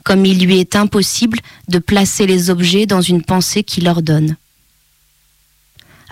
Comme 0.05 0.27
il 0.27 0.45
lui 0.45 0.59
est 0.59 0.77
impossible 0.77 1.39
de 1.69 1.79
placer 1.79 2.27
les 2.27 2.51
objets 2.51 2.85
dans 2.85 3.01
une 3.01 3.23
pensée 3.23 3.65
qui 3.65 3.81
leur 3.81 4.03
donne. 4.03 4.37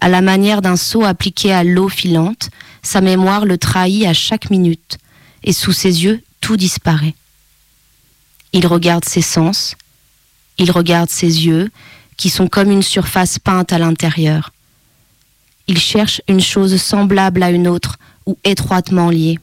À 0.00 0.08
la 0.08 0.22
manière 0.22 0.62
d'un 0.62 0.76
seau 0.76 1.04
appliqué 1.04 1.52
à 1.52 1.64
l'eau 1.64 1.90
filante, 1.90 2.48
sa 2.82 3.00
mémoire 3.00 3.44
le 3.44 3.58
trahit 3.58 4.06
à 4.06 4.14
chaque 4.14 4.50
minute, 4.50 4.96
et 5.44 5.52
sous 5.52 5.72
ses 5.72 6.04
yeux, 6.04 6.22
tout 6.40 6.56
disparaît. 6.56 7.14
Il 8.52 8.66
regarde 8.66 9.04
ses 9.04 9.22
sens, 9.22 9.76
il 10.58 10.70
regarde 10.70 11.10
ses 11.10 11.46
yeux, 11.46 11.70
qui 12.16 12.30
sont 12.30 12.48
comme 12.48 12.70
une 12.70 12.82
surface 12.82 13.38
peinte 13.38 13.72
à 13.72 13.78
l'intérieur 13.78 14.52
il 15.68 15.78
cherche 15.78 16.20
une 16.28 16.40
chose 16.40 16.76
semblable 16.76 17.42
à 17.42 17.50
une 17.50 17.68
autre 17.68 17.98
ou 18.26 18.38
étroitement 18.44 19.10
liée, 19.10 19.38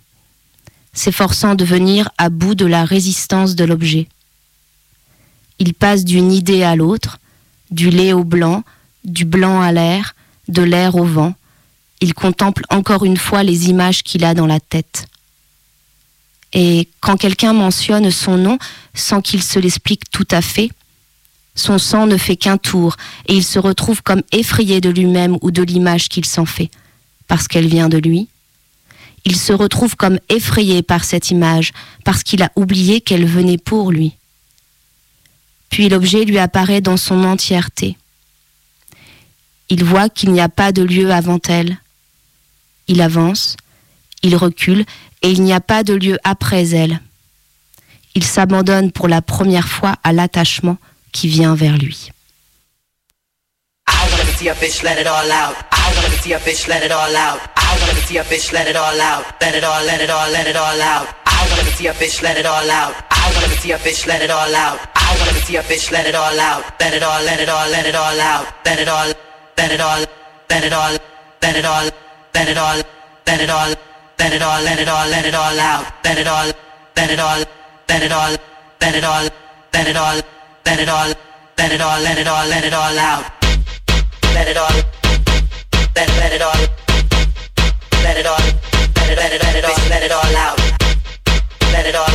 s'efforçant 0.93 1.55
de 1.55 1.65
venir 1.65 2.09
à 2.17 2.29
bout 2.29 2.55
de 2.55 2.65
la 2.65 2.85
résistance 2.85 3.55
de 3.55 3.65
l'objet. 3.65 4.07
Il 5.59 5.73
passe 5.73 6.05
d'une 6.05 6.31
idée 6.31 6.63
à 6.63 6.75
l'autre, 6.75 7.19
du 7.71 7.89
lait 7.89 8.13
au 8.13 8.23
blanc, 8.23 8.63
du 9.03 9.25
blanc 9.25 9.61
à 9.61 9.71
l'air, 9.71 10.15
de 10.47 10.61
l'air 10.61 10.95
au 10.95 11.03
vent. 11.03 11.33
Il 12.01 12.13
contemple 12.13 12.63
encore 12.69 13.03
une 13.03 13.17
fois 13.17 13.43
les 13.43 13.69
images 13.69 14.03
qu'il 14.03 14.23
a 14.23 14.33
dans 14.33 14.47
la 14.47 14.59
tête. 14.59 15.07
Et 16.53 16.89
quand 16.99 17.17
quelqu'un 17.17 17.53
mentionne 17.53 18.09
son 18.11 18.37
nom 18.37 18.57
sans 18.93 19.21
qu'il 19.21 19.43
se 19.43 19.59
l'explique 19.59 20.09
tout 20.11 20.27
à 20.31 20.41
fait, 20.41 20.69
son 21.55 21.77
sang 21.77 22.07
ne 22.07 22.17
fait 22.17 22.37
qu'un 22.37 22.57
tour, 22.57 22.95
et 23.27 23.35
il 23.35 23.43
se 23.43 23.59
retrouve 23.59 24.01
comme 24.01 24.23
effrayé 24.31 24.81
de 24.81 24.89
lui-même 24.89 25.37
ou 25.41 25.51
de 25.51 25.61
l'image 25.61 26.07
qu'il 26.09 26.25
s'en 26.25 26.45
fait, 26.45 26.71
parce 27.27 27.47
qu'elle 27.47 27.67
vient 27.67 27.89
de 27.89 27.97
lui. 27.97 28.29
Il 29.25 29.35
se 29.35 29.51
retrouve 29.51 29.95
comme 29.95 30.19
effrayé 30.29 30.81
par 30.81 31.03
cette 31.03 31.31
image, 31.31 31.73
parce 32.05 32.23
qu'il 32.23 32.41
a 32.41 32.51
oublié 32.55 33.01
qu'elle 33.01 33.25
venait 33.25 33.57
pour 33.57 33.91
lui. 33.91 34.13
Puis 35.69 35.89
l'objet 35.89 36.25
lui 36.25 36.39
apparaît 36.39 36.81
dans 36.81 36.97
son 36.97 37.23
entièreté. 37.23 37.97
Il 39.69 39.83
voit 39.83 40.09
qu'il 40.09 40.31
n'y 40.31 40.41
a 40.41 40.49
pas 40.49 40.71
de 40.71 40.81
lieu 40.81 41.11
avant 41.11 41.39
elle. 41.47 41.77
Il 42.87 43.01
avance, 43.01 43.55
il 44.23 44.35
recule, 44.35 44.85
et 45.21 45.31
il 45.31 45.41
n'y 45.43 45.53
a 45.53 45.61
pas 45.61 45.83
de 45.83 45.93
lieu 45.93 46.17
après 46.23 46.69
elle. 46.69 46.99
Il 48.15 48.23
s'abandonne 48.23 48.91
pour 48.91 49.07
la 49.07 49.21
première 49.21 49.67
fois 49.67 49.95
à 50.03 50.13
l'attachement 50.13 50.77
qui 51.11 51.27
vient 51.27 51.55
vers 51.55 51.77
lui. 51.77 52.11
Let 74.19 74.33
it 74.33 74.41
all, 74.41 74.61
let 74.61 74.79
it 74.79 74.87
all 74.87 75.07
let 75.09 75.25
it 75.25 75.33
all 75.33 75.59
out. 75.59 75.85
Let 76.03 76.17
it 76.17 76.27
all, 76.27 76.51
let 76.97 77.09
it 77.09 77.19
all, 77.19 77.39
let 77.89 78.03
it 78.03 78.11
all, 78.11 78.31
let 78.81 78.95
it 78.95 79.05
all, 79.05 79.29
let 79.73 79.87
it 79.87 79.95
all. 79.95 80.21
Let 80.69 80.79
it 80.79 80.89
all, 80.89 81.13
let 81.57 81.71
it 81.71 81.81
all, 81.81 81.99
let 82.01 82.17
it 82.19 82.27
all, 82.27 82.47
let 82.47 82.63
it 82.63 82.73
all 82.73 82.99
out. 82.99 83.25
Let 84.35 84.47
it 84.47 84.57
all, 84.57 84.71
let 85.95 86.09
let 86.19 86.31
it 86.31 86.41
all, 86.41 86.61
let 88.03 88.17
it 88.17 88.25
all, 88.25 88.37
let 88.95 89.09
it 89.09 89.17
let 89.17 89.33
it 89.33 89.41
let 89.43 89.55
it 89.55 89.65
all, 89.65 89.89
let 89.89 90.03
it 90.03 90.11
all 90.11 90.35
out. 90.37 90.59
Let 91.73 91.85
it 91.87 91.95
all, 91.95 92.13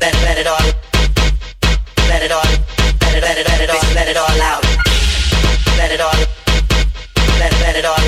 let 0.00 0.14
let 0.24 0.38
it 0.38 0.46
all, 0.46 0.66
let 2.08 2.22
it 2.22 2.32
all, 2.32 2.50
let 3.02 3.14
it 3.14 3.22
let 3.22 3.38
it 3.38 3.46
let 3.46 3.60
it 3.60 3.70
all, 3.70 3.94
let 3.94 4.08
it 4.08 4.16
all 4.16 4.40
out. 4.40 4.64
Let 5.76 5.92
it 5.92 6.00
all, 6.00 6.20
let 7.38 7.52
let 7.60 7.76
it 7.76 7.84
all, 7.84 8.04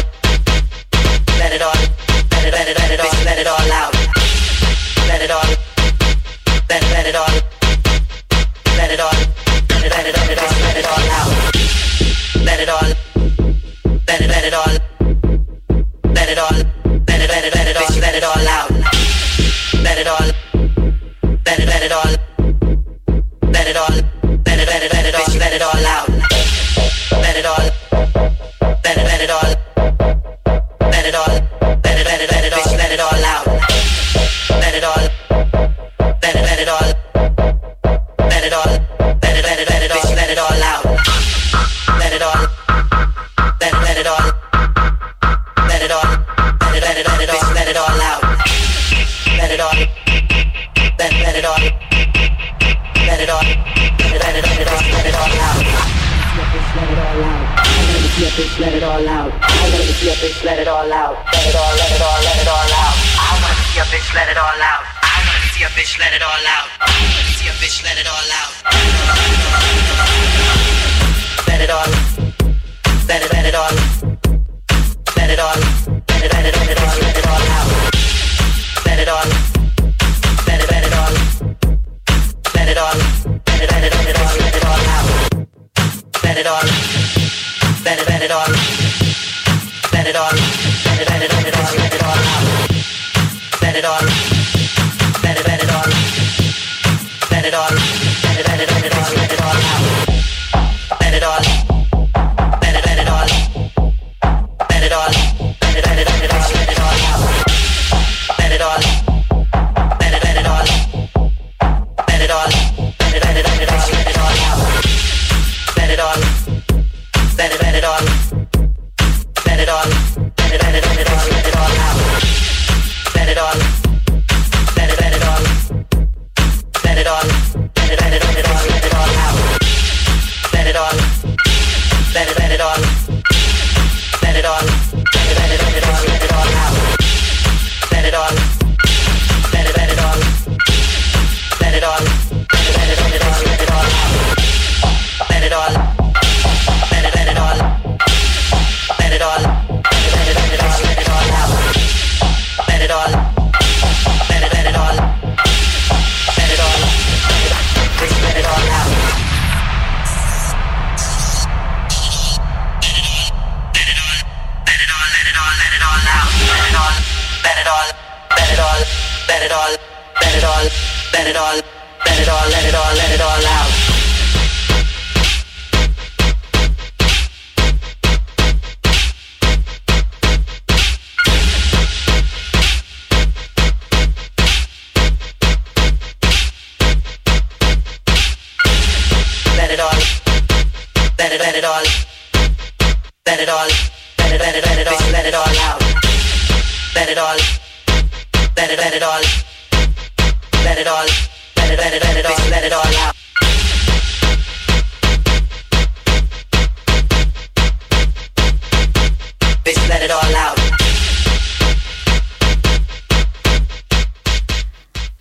let 1.38 1.52
it 1.52 1.62
all, 1.62 2.07
let 2.50 2.68
it 2.68 2.78
let 2.78 2.90
it 2.90 2.98
let 2.98 2.98
it 2.98 3.00
all, 3.00 3.24
let 3.24 3.38
it 3.38 3.46
all 3.46 3.72
out. 3.72 4.17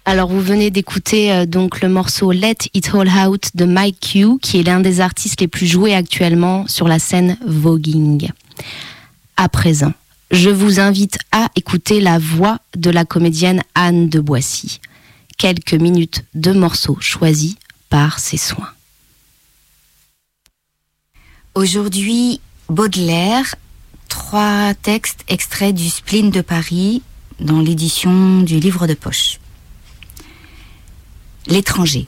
Alors 0.10 0.30
vous 0.30 0.40
venez 0.42 0.72
d'écouter 0.72 1.34
euh, 1.34 1.46
donc 1.46 1.82
le 1.82 1.90
morceau 1.90 2.32
Let 2.32 2.56
It 2.74 2.92
All 2.94 3.10
Out 3.10 3.50
de 3.56 3.66
Mike 3.66 4.00
Q, 4.00 4.40
qui 4.42 4.60
est 4.60 4.64
l'un 4.64 4.80
des 4.80 5.02
artistes 5.02 5.42
les 5.42 5.50
plus 5.50 5.68
joués 5.68 5.94
actuellement 5.94 6.66
sur 6.68 6.88
la 6.88 6.98
scène 6.98 7.38
voguing. 7.46 8.30
À 9.40 9.50
présent, 9.50 9.94
je 10.32 10.50
vous 10.50 10.80
invite 10.80 11.20
à 11.32 11.52
écouter 11.56 12.02
la 12.02 12.18
voix 12.18 12.58
de 12.76 12.90
la 12.90 13.06
comédienne 13.06 13.62
Anne 13.76 14.10
de 14.10 14.20
Boissy. 14.20 14.82
Quelques 15.38 15.76
minutes 15.76 16.26
de 16.34 16.52
morceaux 16.54 16.98
choisis 17.00 17.56
par 17.90 18.18
ses 18.18 18.38
soins. 18.38 18.72
Aujourd'hui, 21.54 22.42
Baudelaire, 22.68 23.54
trois 24.10 24.74
textes 24.74 25.24
extraits 25.28 25.76
du 25.76 25.88
Spleen 25.88 26.32
de 26.32 26.42
Paris 26.42 27.04
dans 27.40 27.62
l'édition 27.62 28.42
du 28.42 28.60
livre 28.60 28.88
de 28.88 28.96
poche. 28.96 29.40
L'étranger. 31.46 32.08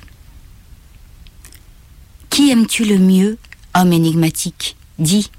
Qui 2.32 2.50
aimes-tu 2.50 2.86
le 2.86 2.98
mieux, 2.98 3.38
homme 3.76 3.94
énigmatique? 3.94 4.76
Dis. 4.98 5.30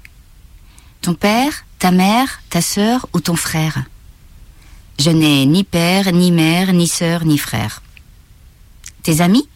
Ton 1.01 1.15
père, 1.15 1.65
ta 1.81 1.89
mère, 1.89 2.43
ta 2.51 2.61
sœur 2.61 3.07
ou 3.11 3.21
ton 3.21 3.35
frère 3.35 3.85
Je 4.99 5.09
n'ai 5.09 5.47
ni 5.47 5.63
père, 5.63 6.13
ni 6.13 6.31
mère, 6.31 6.73
ni 6.73 6.87
sœur, 6.87 7.25
ni 7.25 7.39
frère. 7.39 7.81
Tes 9.01 9.21
amis? 9.21 9.49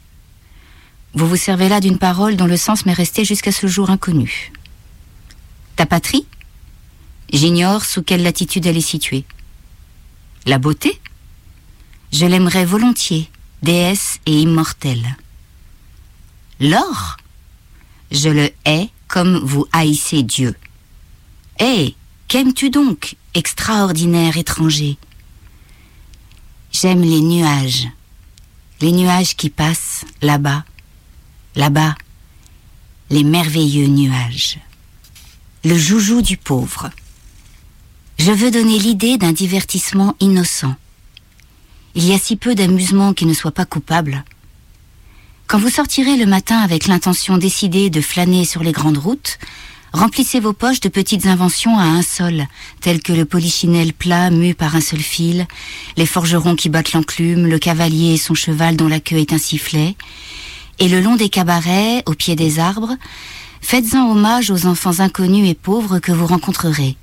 Vous 1.13 1.27
vous 1.27 1.35
servez 1.35 1.69
là 1.69 1.79
d'une 1.79 1.99
parole 1.99 2.35
dont 2.35 2.47
le 2.47 2.57
sens 2.57 2.87
m'est 2.87 2.93
resté 2.93 3.25
jusqu'à 3.25 3.51
ce 3.51 3.67
jour 3.67 3.91
inconnu. 3.91 4.51
Ta 5.75 5.85
patrie? 5.85 6.25
J'ignore 7.31 7.85
sous 7.85 8.01
quelle 8.01 8.23
latitude 8.23 8.65
elle 8.65 8.77
est 8.77 8.81
située. 8.81 9.23
La 10.47 10.57
beauté? 10.57 10.99
Je 12.11 12.25
l'aimerais 12.25 12.65
volontiers, 12.65 13.29
déesse 13.61 14.19
et 14.25 14.41
immortelle. 14.41 15.15
L'or? 16.59 17.17
Je 18.09 18.29
le 18.29 18.49
hais 18.65 18.89
comme 19.07 19.37
vous 19.37 19.67
haïssez 19.71 20.23
Dieu. 20.23 20.55
Hé, 21.59 21.95
qu'aimes-tu 22.27 22.69
donc, 22.69 23.15
extraordinaire 23.33 24.37
étranger? 24.37 24.97
J'aime 26.71 27.01
les 27.01 27.21
nuages, 27.21 27.87
les 28.81 28.91
nuages 28.91 29.35
qui 29.35 29.49
passent 29.49 30.05
là-bas, 30.21 30.65
là-bas, 31.55 31.95
les 33.09 33.23
merveilleux 33.23 33.87
nuages. 33.87 34.59
Le 35.63 35.77
joujou 35.77 36.21
du 36.21 36.37
pauvre. 36.37 36.89
Je 38.17 38.31
veux 38.31 38.51
donner 38.51 38.79
l'idée 38.79 39.17
d'un 39.17 39.31
divertissement 39.31 40.15
innocent. 40.19 40.75
Il 41.95 42.05
y 42.05 42.13
a 42.13 42.19
si 42.19 42.35
peu 42.35 42.55
d'amusement 42.55 43.13
qui 43.13 43.25
ne 43.25 43.33
soit 43.33 43.51
pas 43.51 43.65
coupable. 43.65 44.23
Quand 45.47 45.59
vous 45.59 45.69
sortirez 45.69 46.17
le 46.17 46.25
matin 46.25 46.57
avec 46.59 46.87
l'intention 46.87 47.37
décidée 47.37 47.89
de 47.89 48.01
flâner 48.01 48.45
sur 48.45 48.63
les 48.63 48.71
grandes 48.71 48.97
routes, 48.97 49.37
remplissez 49.95 50.39
vos 50.39 50.53
poches 50.53 50.81
de 50.81 50.89
petites 50.89 51.25
inventions 51.25 51.79
à 51.79 51.83
un 51.83 52.01
sol, 52.01 52.47
telles 52.81 53.01
que 53.01 53.13
le 53.13 53.25
polichinelle 53.25 53.93
plat 53.93 54.29
mu 54.29 54.53
par 54.53 54.75
un 54.75 54.81
seul 54.81 54.99
fil, 54.99 55.47
les 55.95 56.05
forgerons 56.05 56.55
qui 56.55 56.69
battent 56.69 56.93
l'enclume, 56.93 57.47
le 57.47 57.59
cavalier 57.59 58.13
et 58.13 58.17
son 58.17 58.33
cheval 58.33 58.75
dont 58.75 58.87
la 58.87 58.99
queue 58.99 59.17
est 59.17 59.33
un 59.33 59.37
sifflet, 59.37 59.95
et 60.79 60.89
le 60.89 60.99
long 60.99 61.15
des 61.15 61.29
cabarets, 61.29 62.03
au 62.05 62.13
pied 62.13 62.35
des 62.35 62.59
arbres, 62.59 62.95
faites-en 63.61 64.11
hommage 64.11 64.51
aux 64.51 64.65
enfants 64.65 64.99
inconnus 64.99 65.49
et 65.49 65.55
pauvres 65.55 65.99
que 65.99 66.11
vous 66.11 66.27
rencontrerez. 66.27 66.97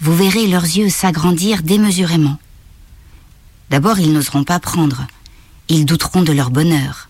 Vous 0.00 0.16
verrez 0.16 0.46
leurs 0.46 0.64
yeux 0.64 0.88
s'agrandir 0.88 1.62
démesurément. 1.62 2.38
D'abord, 3.70 3.98
ils 3.98 4.12
n'oseront 4.12 4.44
pas 4.44 4.60
prendre. 4.60 5.06
Ils 5.68 5.84
douteront 5.84 6.22
de 6.22 6.32
leur 6.32 6.50
bonheur. 6.50 7.08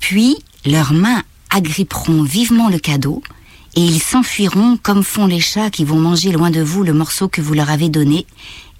Puis, 0.00 0.36
leurs 0.64 0.92
mains 0.92 1.22
agripperont 1.50 2.22
vivement 2.22 2.68
le 2.68 2.78
cadeau 2.78 3.22
et 3.76 3.80
ils 3.80 4.00
s'enfuiront 4.00 4.78
comme 4.82 5.02
font 5.02 5.26
les 5.26 5.40
chats 5.40 5.70
qui 5.70 5.84
vont 5.84 5.98
manger 5.98 6.32
loin 6.32 6.50
de 6.50 6.62
vous 6.62 6.82
le 6.82 6.92
morceau 6.92 7.28
que 7.28 7.40
vous 7.40 7.54
leur 7.54 7.70
avez 7.70 7.88
donné, 7.88 8.26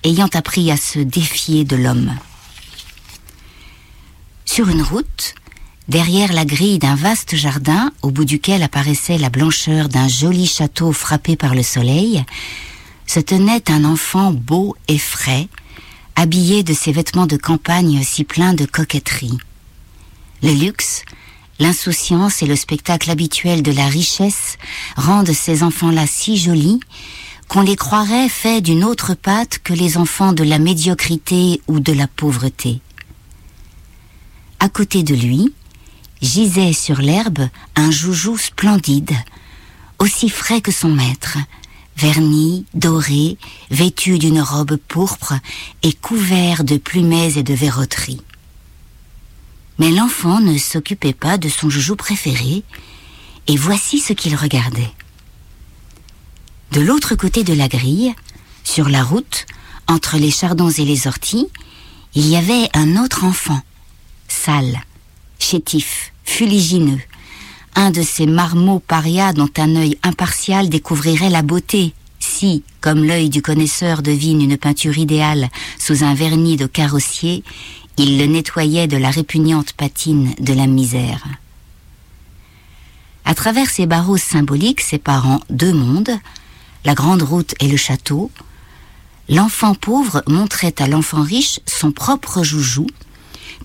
ayant 0.04 0.28
appris 0.32 0.70
à 0.70 0.76
se 0.76 0.98
défier 0.98 1.64
de 1.64 1.76
l'homme. 1.76 2.14
Sur 4.44 4.68
une 4.68 4.82
route, 4.82 5.34
derrière 5.88 6.32
la 6.32 6.44
grille 6.44 6.78
d'un 6.78 6.94
vaste 6.94 7.34
jardin 7.34 7.92
au 8.02 8.10
bout 8.10 8.24
duquel 8.24 8.62
apparaissait 8.62 9.18
la 9.18 9.30
blancheur 9.30 9.88
d'un 9.88 10.06
joli 10.06 10.46
château 10.46 10.92
frappé 10.92 11.34
par 11.34 11.54
le 11.54 11.62
soleil, 11.62 12.24
se 13.06 13.20
tenait 13.20 13.70
un 13.70 13.84
enfant 13.84 14.32
beau 14.32 14.76
et 14.88 14.98
frais, 14.98 15.48
habillé 16.16 16.62
de 16.62 16.72
ses 16.72 16.92
vêtements 16.92 17.26
de 17.26 17.36
campagne 17.36 18.02
si 18.04 18.24
pleins 18.24 18.54
de 18.54 18.64
coquetterie. 18.64 19.38
Le 20.42 20.52
luxe, 20.52 21.02
l'insouciance 21.58 22.42
et 22.42 22.46
le 22.46 22.56
spectacle 22.56 23.10
habituel 23.10 23.62
de 23.62 23.72
la 23.72 23.86
richesse 23.86 24.58
rendent 24.96 25.32
ces 25.32 25.62
enfants-là 25.62 26.06
si 26.06 26.36
jolis 26.36 26.80
qu'on 27.48 27.60
les 27.60 27.76
croirait 27.76 28.28
faits 28.28 28.64
d'une 28.64 28.84
autre 28.84 29.14
pâte 29.14 29.58
que 29.62 29.72
les 29.72 29.96
enfants 29.96 30.32
de 30.32 30.44
la 30.44 30.58
médiocrité 30.58 31.60
ou 31.68 31.80
de 31.80 31.92
la 31.92 32.06
pauvreté. 32.06 32.80
À 34.60 34.68
côté 34.68 35.02
de 35.02 35.14
lui, 35.14 35.52
gisait 36.22 36.72
sur 36.72 37.00
l'herbe 37.00 37.48
un 37.76 37.90
joujou 37.90 38.38
splendide, 38.38 39.12
aussi 39.98 40.30
frais 40.30 40.62
que 40.62 40.72
son 40.72 40.88
maître, 40.88 41.36
verni, 41.96 42.64
doré, 42.74 43.36
vêtu 43.70 44.18
d'une 44.18 44.40
robe 44.40 44.76
pourpre 44.76 45.34
et 45.82 45.92
couvert 45.92 46.64
de 46.64 46.76
plumets 46.76 47.36
et 47.36 47.42
de 47.42 47.54
verroteries. 47.54 48.22
Mais 49.78 49.90
l'enfant 49.90 50.40
ne 50.40 50.56
s'occupait 50.58 51.12
pas 51.12 51.38
de 51.38 51.48
son 51.48 51.68
joujou 51.68 51.96
préféré, 51.96 52.62
et 53.46 53.56
voici 53.56 53.98
ce 53.98 54.12
qu'il 54.12 54.36
regardait. 54.36 54.92
De 56.72 56.80
l'autre 56.80 57.14
côté 57.14 57.44
de 57.44 57.54
la 57.54 57.68
grille, 57.68 58.14
sur 58.64 58.88
la 58.88 59.02
route, 59.02 59.46
entre 59.86 60.16
les 60.16 60.30
chardons 60.30 60.70
et 60.70 60.84
les 60.84 61.06
orties, 61.06 61.48
il 62.14 62.26
y 62.26 62.36
avait 62.36 62.68
un 62.74 62.96
autre 63.02 63.24
enfant, 63.24 63.60
sale, 64.28 64.80
chétif, 65.38 66.12
fuligineux, 66.24 67.00
un 67.74 67.90
de 67.90 68.02
ces 68.02 68.26
marmots 68.26 68.78
parias 68.78 69.32
dont 69.32 69.50
un 69.56 69.76
œil 69.76 69.98
impartial 70.02 70.68
découvrirait 70.68 71.30
la 71.30 71.42
beauté, 71.42 71.92
si, 72.20 72.62
comme 72.80 73.04
l'œil 73.04 73.28
du 73.28 73.42
connaisseur 73.42 74.02
devine 74.02 74.40
une 74.40 74.56
peinture 74.56 74.96
idéale 74.96 75.50
sous 75.78 76.04
un 76.04 76.14
vernis 76.14 76.56
de 76.56 76.66
carrossier, 76.66 77.42
il 77.96 78.18
le 78.18 78.26
nettoyait 78.26 78.86
de 78.86 78.96
la 78.96 79.10
répugnante 79.10 79.72
patine 79.72 80.34
de 80.38 80.52
la 80.52 80.66
misère. 80.66 81.24
À 83.24 83.34
travers 83.34 83.70
ces 83.70 83.86
barreaux 83.86 84.16
symboliques 84.16 84.80
séparant 84.80 85.40
deux 85.48 85.72
mondes, 85.72 86.16
la 86.84 86.94
grande 86.94 87.22
route 87.22 87.54
et 87.60 87.68
le 87.68 87.76
château, 87.76 88.30
l'enfant 89.28 89.74
pauvre 89.74 90.22
montrait 90.26 90.74
à 90.78 90.86
l'enfant 90.86 91.22
riche 91.22 91.60
son 91.66 91.92
propre 91.92 92.42
joujou, 92.42 92.86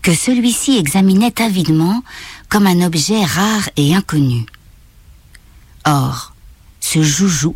que 0.02 0.14
celui-ci 0.14 0.78
examinait 0.78 1.42
avidement 1.42 2.04
comme 2.48 2.68
un 2.68 2.82
objet 2.82 3.24
rare 3.26 3.70
et 3.76 3.94
inconnu. 3.94 4.46
Or, 5.86 6.34
ce 6.80 7.04
joujou, 7.04 7.56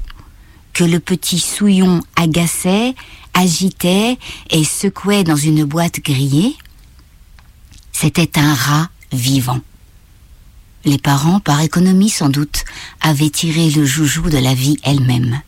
que 0.74 0.84
le 0.84 1.00
petit 1.00 1.40
souillon 1.40 2.02
agaçait, 2.16 2.96
agitait 3.34 4.18
et 4.50 4.64
secouait 4.64 5.24
dans 5.24 5.36
une 5.36 5.64
boîte 5.66 6.00
grillée, 6.02 6.56
c'était 7.92 8.40
un 8.40 8.54
rat 8.54 8.90
vivant. 9.12 9.62
Les 10.86 10.98
parents, 10.98 11.40
par 11.40 11.62
économie 11.62 12.10
sans 12.10 12.30
doute, 12.30 12.66
avaient 13.00 13.30
tiré 13.30 13.70
le 13.70 13.86
joujou 13.86 14.30
de 14.30 14.38
la 14.38 14.54
vie 14.54 14.78
elle-même. 14.84 15.42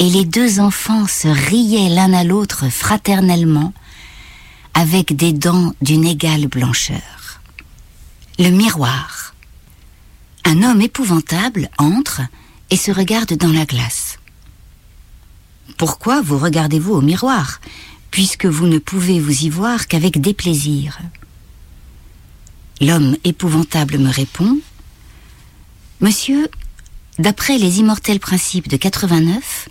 Et 0.00 0.10
les 0.10 0.24
deux 0.24 0.58
enfants 0.58 1.06
se 1.06 1.28
riaient 1.28 1.88
l'un 1.88 2.12
à 2.12 2.24
l'autre 2.24 2.68
fraternellement, 2.68 3.72
avec 4.74 5.14
des 5.14 5.32
dents 5.32 5.72
d'une 5.82 6.04
égale 6.04 6.46
blancheur. 6.46 7.40
Le 8.38 8.50
miroir. 8.50 9.34
Un 10.44 10.62
homme 10.62 10.80
épouvantable 10.80 11.68
entre 11.78 12.22
et 12.70 12.76
se 12.76 12.90
regarde 12.90 13.34
dans 13.34 13.52
la 13.52 13.66
glace. 13.66 14.07
Pourquoi 15.76 16.22
vous 16.22 16.38
regardez-vous 16.38 16.94
au 16.94 17.00
miroir, 17.00 17.60
puisque 18.10 18.46
vous 18.46 18.66
ne 18.66 18.78
pouvez 18.78 19.20
vous 19.20 19.44
y 19.44 19.48
voir 19.48 19.86
qu'avec 19.86 20.20
déplaisir 20.20 20.98
L'homme 22.80 23.16
épouvantable 23.24 23.98
me 23.98 24.10
répond 24.10 24.58
Monsieur, 26.00 26.48
d'après 27.18 27.58
les 27.58 27.80
immortels 27.80 28.20
principes 28.20 28.68
de 28.68 28.76
89, 28.76 29.68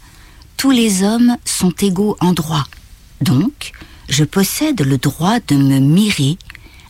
tous 0.58 0.72
les 0.72 1.04
hommes 1.04 1.38
sont 1.46 1.72
égaux 1.82 2.18
en 2.20 2.34
droit. 2.34 2.66
Donc, 3.22 3.72
je 4.10 4.24
possède 4.24 4.82
le 4.82 4.98
droit 4.98 5.40
de 5.48 5.56
me 5.56 5.80
mirer 5.80 6.38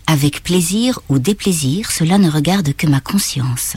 avec 0.07 0.41
plaisir 0.41 0.99
ou 1.09 1.19
déplaisir, 1.19 1.91
cela 1.91 2.17
ne 2.17 2.29
regarde 2.29 2.73
que 2.73 2.87
ma 2.87 3.01
conscience. 3.01 3.75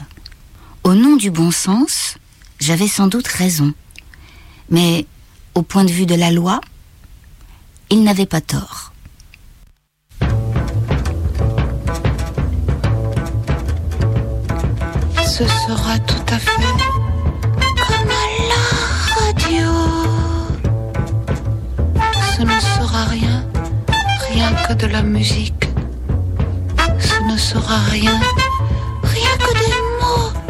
Au 0.85 0.95
nom 0.95 1.17
du 1.17 1.31
bon 1.31 1.51
sens, 1.51 2.15
j'avais 2.61 2.89
sans 2.89 3.09
doute 3.09 3.27
raison. 3.27 3.75
Mais 4.71 5.07
au 5.55 5.63
point 5.63 5.85
de 5.85 5.91
vue 5.91 6.07
de 6.07 6.15
la 6.15 6.31
loi, 6.31 6.61
il 7.91 8.03
n'avait 8.05 8.27
pas 8.27 8.41
tort. 8.41 8.93
Ce 15.25 15.47
sera 15.67 15.99
tout 16.01 16.35
à 16.35 16.39
fait 16.39 16.75
comme 17.89 18.11
à 18.11 18.27
la 18.53 18.65
radio. 19.21 19.71
Ce 22.37 22.43
ne 22.43 22.61
sera 22.61 23.05
rien, 23.05 23.47
rien 24.31 24.53
que 24.69 24.75
de 24.75 24.87
la 24.87 25.03
musique. 25.03 25.69
Ce 26.99 27.23
ne 27.33 27.37
sera 27.37 27.79
rien, 27.91 28.21
rien 29.03 29.37
que 29.39 29.53
des 29.55 29.75
mots. 30.01 30.50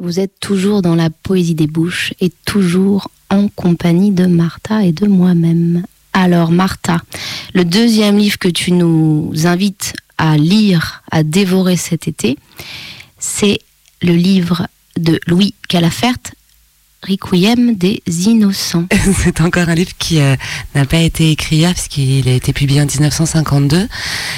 Vous 0.00 0.20
êtes 0.20 0.38
toujours 0.40 0.80
dans 0.80 0.94
la 0.94 1.10
poésie 1.10 1.54
des 1.54 1.66
bouches 1.66 2.14
et 2.20 2.30
toujours 2.44 3.10
en 3.30 3.48
compagnie 3.48 4.12
de 4.12 4.26
Martha 4.26 4.84
et 4.84 4.92
de 4.92 5.06
moi-même. 5.06 5.84
Alors 6.12 6.50
Martha, 6.50 7.02
le 7.52 7.64
deuxième 7.64 8.16
livre 8.16 8.38
que 8.38 8.48
tu 8.48 8.72
nous 8.72 9.32
invites 9.44 9.94
à 10.16 10.36
lire, 10.36 11.02
à 11.10 11.22
dévorer 11.22 11.76
cet 11.76 12.08
été, 12.08 12.38
c'est 13.18 13.58
le 14.02 14.14
livre 14.14 14.66
de 14.96 15.20
Louis 15.26 15.54
Calafert, 15.68 16.18
Requiem 17.06 17.76
des 17.76 18.02
Innocents. 18.06 18.86
C'est 19.24 19.40
encore 19.40 19.68
un 19.68 19.74
livre 19.74 19.92
qui 19.98 20.20
euh, 20.20 20.34
n'a 20.74 20.84
pas 20.84 20.98
été 20.98 21.30
écrit 21.30 21.56
hier 21.56 21.72
puisqu'il 21.72 22.28
a 22.28 22.32
été 22.32 22.52
publié 22.52 22.80
en 22.80 22.86
1952. 22.86 23.88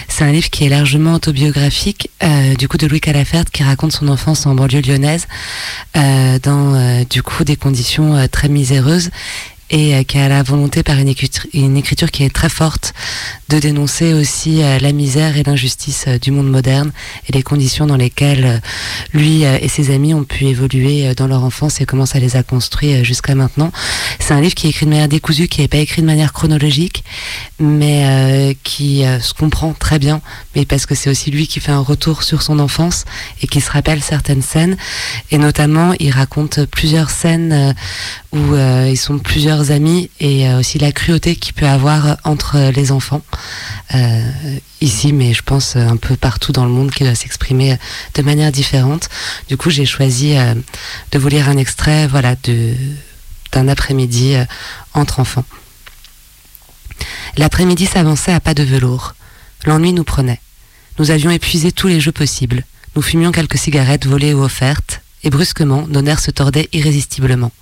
C'est 0.09 0.25
un 0.25 0.33
livre 0.33 0.51
qui 0.51 0.67
est 0.67 0.69
largement 0.69 1.15
autobiographique, 1.15 2.11
euh, 2.23 2.55
du 2.57 2.69
coup 2.69 2.77
de 2.77 2.87
Louis 2.87 3.01
Calafert 3.01 3.47
qui 3.47 3.63
raconte 3.63 3.93
son 3.93 4.09
enfance 4.09 4.45
en 4.45 4.55
banlieue 4.55 4.83
lyonnaise 4.83 5.27
euh, 5.97 6.39
dans 6.43 7.05
du 7.05 7.23
coup 7.23 7.45
des 7.45 7.57
conditions 7.57 8.29
très 8.29 8.49
miséreuses 8.49 9.11
et 9.71 9.95
euh, 9.95 10.03
qui 10.03 10.19
a 10.19 10.29
la 10.29 10.43
volonté 10.43 10.83
par 10.83 10.99
une 10.99 11.09
écriture, 11.09 12.11
qui 12.11 12.25
est 12.25 12.35
très 12.35 12.49
forte 12.49 12.93
de 13.49 13.59
dénoncer 13.59 14.13
aussi 14.13 14.63
euh, 14.63 14.79
la 14.79 14.93
misère 14.93 15.37
et 15.37 15.43
l'injustice 15.43 16.05
euh, 16.09 16.19
du 16.19 16.31
monde 16.31 16.51
moderne 16.51 16.93
et 17.29 17.33
les 17.33 17.43
conditions 17.43 17.87
dans 17.87 17.97
lesquelles 17.97 18.61
lui 19.13 19.43
et 19.43 19.69
ses 19.69 19.95
amis 19.95 20.15
ont 20.15 20.25
pu 20.25 20.47
évoluer 20.47 21.15
dans 21.15 21.27
leur 21.27 21.45
enfance 21.45 21.81
et 21.81 21.87
comment 21.87 22.07
ça 22.07 22.19
les 22.19 22.37
a 22.37 22.43
construits 22.43 23.05
jusqu'à 23.05 23.35
maintenant. 23.35 23.73
C'est 24.19 24.35
un 24.35 24.41
livre 24.41 24.55
qui 24.55 24.67
est 24.67 24.71
écrit 24.71 24.87
de 24.87 24.91
manière 24.91 25.09
décousue, 25.09 25.49
qui 25.49 25.61
n'est 25.61 25.69
pas 25.69 25.79
écrit 25.79 26.03
de 26.03 26.07
manière 26.07 26.33
chronologique, 26.33 27.05
mais 27.59 28.57
qui 28.63 29.05
se 29.21 29.35
comprend 29.35 29.73
très 29.73 29.99
bien, 29.99 30.21
mais 30.55 30.65
parce 30.65 30.87
que 30.87 30.95
c'est 30.95 31.11
aussi 31.11 31.31
lui 31.31 31.47
qui 31.47 31.61
fait 31.61 31.73
un 31.73 31.81
retour 31.81 32.23
sur 32.23 32.43
son 32.43 32.59
enfance 32.59 33.05
et 33.43 33.47
qui 33.47 33.61
se 33.61 33.71
rappelle 33.71 34.03
certaines 34.03 34.43
scènes. 34.43 34.77
Et 35.31 35.39
notamment, 35.39 35.93
il 35.99 36.11
raconte 36.11 36.65
plusieurs 36.67 37.11
scènes 37.11 37.75
où 38.33 38.57
ils 38.57 38.99
sont 38.99 39.19
plusieurs 39.19 39.60
amis 39.69 40.11
et 40.19 40.49
euh, 40.49 40.61
aussi 40.61 40.79
la 40.79 40.93
cruauté 40.93 41.37
qu'il 41.37 41.55
peut 41.55 41.67
avoir 41.67 42.17
entre 42.25 42.71
les 42.75 42.93
enfants. 42.93 43.23
Euh, 43.95 44.23
ici, 44.81 45.13
mais 45.13 45.35
je 45.35 45.43
pense 45.43 45.77
euh, 45.77 45.87
un 45.87 45.97
peu 45.97 46.17
partout 46.17 46.53
dans 46.53 46.65
le 46.65 46.71
monde 46.71 46.91
qui 46.91 47.05
doit 47.05 47.15
s'exprimer 47.15 47.77
de 48.15 48.23
manière 48.23 48.51
différente. 48.51 49.09
Du 49.49 49.57
coup, 49.57 49.71
j'ai 49.71 49.85
choisi 49.87 50.35
de 51.13 51.19
vous 51.19 51.29
lire 51.29 51.49
un 51.49 51.57
extrait, 51.57 52.07
voilà, 52.07 52.35
d'un 53.53 53.69
après-midi 53.69 54.37
entre 54.95 55.21
enfants. 55.21 55.45
L'après-midi 57.37 57.87
s'avançait 57.87 58.33
à 58.33 58.41
pas 58.41 58.55
de 58.55 58.63
velours. 58.63 59.15
L'ennui 59.67 59.93
nous 59.93 60.05
prenait. 60.05 60.41
Nous 60.99 61.11
avions 61.11 61.31
épuisé 61.31 61.73
tous 61.73 61.89
les 61.89 62.01
jeux 62.01 62.13
possibles. 62.13 62.65
Nous 62.97 63.03
fumions 63.03 63.33
quelques 63.33 63.59
cigarettes 63.59 64.07
volées 64.07 64.35
ou 64.35 64.43
offertes, 64.43 65.03
et 65.23 65.31
brusquement, 65.31 65.87
nos 65.89 66.03
nerfs 66.03 66.21
se 66.21 66.31
tordaient 66.31 66.69
irrésistiblement. 66.73 67.53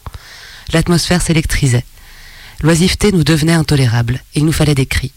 L'atmosphère 0.72 1.22
s'électrisait. 1.22 1.84
L'oisiveté 2.60 3.12
nous 3.12 3.24
devenait 3.24 3.52
intolérable. 3.52 4.22
Il 4.34 4.44
nous 4.44 4.52
fallait 4.52 4.74
des 4.74 4.86
cris. 4.86 5.12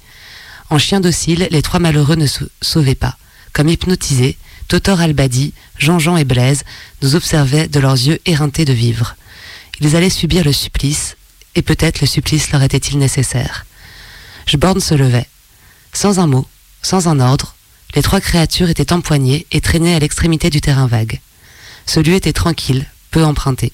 En 0.69 0.77
chien 0.77 0.99
docile, 0.99 1.47
les 1.51 1.61
trois 1.61 1.79
malheureux 1.79 2.15
ne 2.15 2.27
se 2.27 2.45
sauvaient 2.61 2.95
pas. 2.95 3.17
Comme 3.53 3.67
hypnotisés, 3.67 4.37
Totor 4.67 5.01
Albadi, 5.01 5.53
Jean-Jean 5.77 6.15
et 6.15 6.23
Blaise 6.23 6.63
nous 7.01 7.15
observaient 7.15 7.67
de 7.67 7.79
leurs 7.79 7.93
yeux 7.93 8.19
éreintés 8.25 8.63
de 8.63 8.73
vivre. 8.73 9.15
Ils 9.81 9.95
allaient 9.95 10.09
subir 10.09 10.45
le 10.45 10.53
supplice, 10.53 11.17
et 11.55 11.61
peut-être 11.61 11.99
le 11.99 12.07
supplice 12.07 12.51
leur 12.51 12.61
était-il 12.61 12.97
nécessaire. 12.97 13.65
Jborn 14.45 14.79
se 14.79 14.93
levait. 14.93 15.27
Sans 15.91 16.19
un 16.19 16.27
mot, 16.27 16.47
sans 16.81 17.07
un 17.07 17.19
ordre, 17.19 17.55
les 17.95 18.01
trois 18.01 18.21
créatures 18.21 18.69
étaient 18.69 18.93
empoignées 18.93 19.45
et 19.51 19.59
traînées 19.59 19.95
à 19.95 19.99
l'extrémité 19.99 20.49
du 20.49 20.61
terrain 20.61 20.87
vague. 20.87 21.19
Ce 21.85 21.99
lieu 21.99 22.13
était 22.13 22.31
tranquille, 22.31 22.85
peu 23.09 23.25
emprunté. 23.25 23.73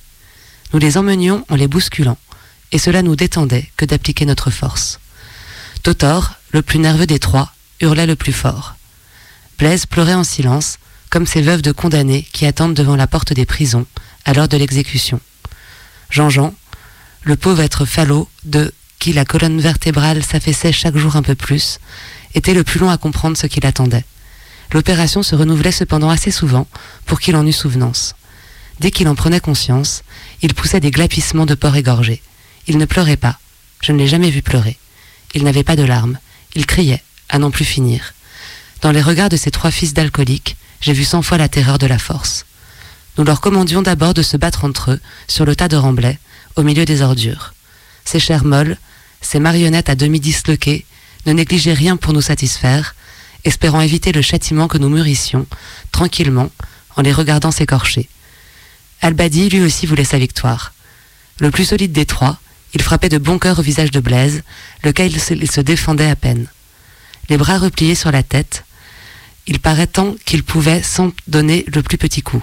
Nous 0.73 0.80
les 0.80 0.97
emmenions 0.97 1.45
en 1.49 1.56
les 1.56 1.67
bousculant, 1.67 2.17
et 2.71 2.77
cela 2.77 3.01
nous 3.01 3.15
détendait 3.15 3.71
que 3.77 3.86
d'appliquer 3.86 4.25
notre 4.25 4.51
force. 4.51 4.99
Totor, 5.84 6.34
le 6.51 6.62
plus 6.62 6.80
nerveux 6.80 7.08
des 7.08 7.19
trois, 7.19 7.53
hurlait 7.80 8.06
le 8.06 8.15
plus 8.15 8.34
fort. 8.34 8.75
Blaise 9.58 9.86
pleurait 9.86 10.13
en 10.13 10.23
silence, 10.23 10.77
comme 11.10 11.25
ces 11.25 11.41
veuves 11.41 11.62
de 11.62 11.71
condamnés 11.71 12.27
qui 12.34 12.45
attendent 12.45 12.73
devant 12.73 12.95
la 12.95 13.08
porte 13.08 13.34
des 13.34 13.45
prisons 13.45 13.86
à 14.25 14.34
l'heure 14.34 14.49
de 14.49 14.58
l'exécution. 14.58 15.21
Jean-Jean, 16.10 16.53
le 17.23 17.38
pauvre 17.38 17.62
être 17.62 17.86
falot 17.86 18.30
de 18.43 18.73
qui 18.99 19.13
la 19.13 19.25
colonne 19.25 19.62
vertébrale 19.62 20.23
s'affaissait 20.23 20.73
chaque 20.73 20.97
jour 20.97 21.15
un 21.15 21.21
peu 21.21 21.36
plus, 21.36 21.80
était 22.34 22.53
le 22.53 22.63
plus 22.63 22.80
long 22.80 22.89
à 22.89 22.97
comprendre 22.97 23.38
ce 23.38 23.47
qu'il 23.47 23.65
attendait. 23.65 24.06
L'opération 24.73 25.23
se 25.23 25.36
renouvelait 25.36 25.71
cependant 25.71 26.10
assez 26.10 26.32
souvent 26.32 26.67
pour 27.06 27.19
qu'il 27.19 27.38
en 27.38 27.45
eût 27.45 27.53
souvenance. 27.53 28.15
Dès 28.79 28.91
qu'il 28.91 29.07
en 29.07 29.15
prenait 29.15 29.39
conscience, 29.39 30.03
il 30.41 30.53
poussait 30.53 30.79
des 30.79 30.91
glapissements 30.91 31.45
de 31.45 31.55
porc 31.55 31.75
égorgé. 31.75 32.21
Il 32.67 32.77
ne 32.77 32.85
pleurait 32.85 33.17
pas. 33.17 33.39
Je 33.81 33.91
ne 33.91 33.97
l'ai 33.97 34.07
jamais 34.07 34.29
vu 34.29 34.41
pleurer. 34.41 34.77
Il 35.33 35.43
n'avait 35.43 35.63
pas 35.63 35.75
de 35.75 35.83
larmes. 35.83 36.19
Il 36.55 36.65
criait, 36.65 37.03
à 37.29 37.39
n'en 37.39 37.51
plus 37.51 37.65
finir. 37.65 38.13
Dans 38.81 38.91
les 38.91 39.01
regards 39.01 39.29
de 39.29 39.37
ces 39.37 39.51
trois 39.51 39.71
fils 39.71 39.93
d'alcooliques, 39.93 40.57
j'ai 40.81 40.93
vu 40.93 41.03
cent 41.03 41.21
fois 41.21 41.37
la 41.37 41.49
terreur 41.49 41.79
de 41.79 41.87
la 41.87 41.97
force. 41.97 42.45
Nous 43.17 43.23
leur 43.23 43.41
commandions 43.41 43.81
d'abord 43.81 44.13
de 44.13 44.21
se 44.21 44.37
battre 44.37 44.63
entre 44.63 44.91
eux, 44.91 44.99
sur 45.27 45.45
le 45.45 45.55
tas 45.55 45.67
de 45.67 45.75
remblais, 45.75 46.19
au 46.55 46.63
milieu 46.63 46.85
des 46.85 47.01
ordures. 47.01 47.53
Ces 48.05 48.19
chairs 48.19 48.45
molles, 48.45 48.77
ces 49.21 49.39
marionnettes 49.39 49.89
à 49.89 49.95
demi 49.95 50.19
disloquées, 50.19 50.85
ne 51.25 51.33
négligeaient 51.33 51.73
rien 51.73 51.97
pour 51.97 52.13
nous 52.13 52.21
satisfaire, 52.21 52.95
espérant 53.43 53.81
éviter 53.81 54.11
le 54.11 54.21
châtiment 54.21 54.67
que 54.67 54.77
nous 54.77 54.89
mûrissions, 54.89 55.47
tranquillement, 55.91 56.51
en 56.95 57.01
les 57.01 57.11
regardant 57.11 57.51
s'écorcher. 57.51 58.07
Albadi 59.01 59.49
lui 59.49 59.62
aussi 59.62 59.86
voulait 59.86 60.03
sa 60.03 60.17
victoire. 60.17 60.73
Le 61.39 61.51
plus 61.51 61.65
solide 61.65 61.91
des 61.91 62.05
trois, 62.05 62.39
il 62.73 62.81
frappait 62.81 63.10
de 63.10 63.17
bon 63.17 63.39
cœur 63.39 63.60
au 63.60 63.62
visage 63.62 63.91
de 63.91 63.99
Blaise, 63.99 64.43
lequel 64.83 65.12
il 65.12 65.49
se, 65.51 65.62
défendait 65.62 66.10
à 66.10 66.15
peine. 66.15 66.47
Les 67.29 67.38
bras 67.38 67.57
repliés 67.57 67.95
sur 67.95 68.12
la 68.12 68.23
tête, 68.23 68.65
il 69.45 69.60
paraît 69.60 69.88
tant 69.88 70.15
qu'il 70.25 70.43
pouvait 70.43 70.83
sans 70.83 71.12
donner 71.27 71.63
le 71.67 71.81
plus 71.81 71.97
petit 71.97 72.21
coup. 72.21 72.41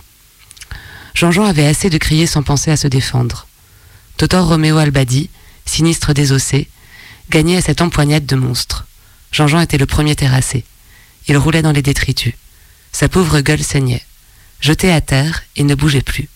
Jean-Jean 1.15 1.45
avait 1.45 1.67
assez 1.67 1.91
de 1.91 1.99
crier 1.99 2.27
sans 2.27 2.43
penser 2.43 2.71
à 2.71 2.77
se 2.77 2.89
défendre. 2.89 3.47
Totor 4.17 4.49
Roméo 4.49 4.79
Albadi, 4.79 5.31
sinistre 5.67 6.15
désossé, 6.15 6.69
gagnait 7.31 7.57
à 7.57 7.63
cette 7.63 7.83
empoignade 7.83 8.27
de 8.27 8.37
monstre. 8.37 8.87
Jean-Jean 9.33 9.61
était 9.61 9.79
le 9.79 9.87
premier 9.87 10.17
terrassé. 10.17 10.65
Il 11.29 11.37
roulait 11.37 11.63
dans 11.63 11.73
les 11.73 11.83
détritus. 11.83 12.35
Sa 12.93 13.09
pauvre 13.09 13.41
gueule 13.41 13.63
saignait. 13.63 14.05
Jeté 14.61 14.91
à 14.91 15.01
terre, 15.01 15.43
il 15.57 15.67
ne 15.67 15.75
bougeait 15.75 16.03
plus. 16.03 16.29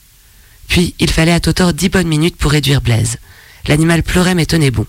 Puis 0.69 0.95
il 0.99 1.11
fallait 1.11 1.33
à 1.33 1.41
Totor 1.41 1.73
dix 1.73 1.89
bonnes 1.89 2.07
minutes 2.09 2.37
pour 2.37 2.53
réduire 2.53 2.81
Blaise. 2.81 3.19
L'animal 3.67 4.03
pleurait 4.03 4.35
mais 4.35 4.47
tenait 4.47 4.71
bon. 4.71 4.87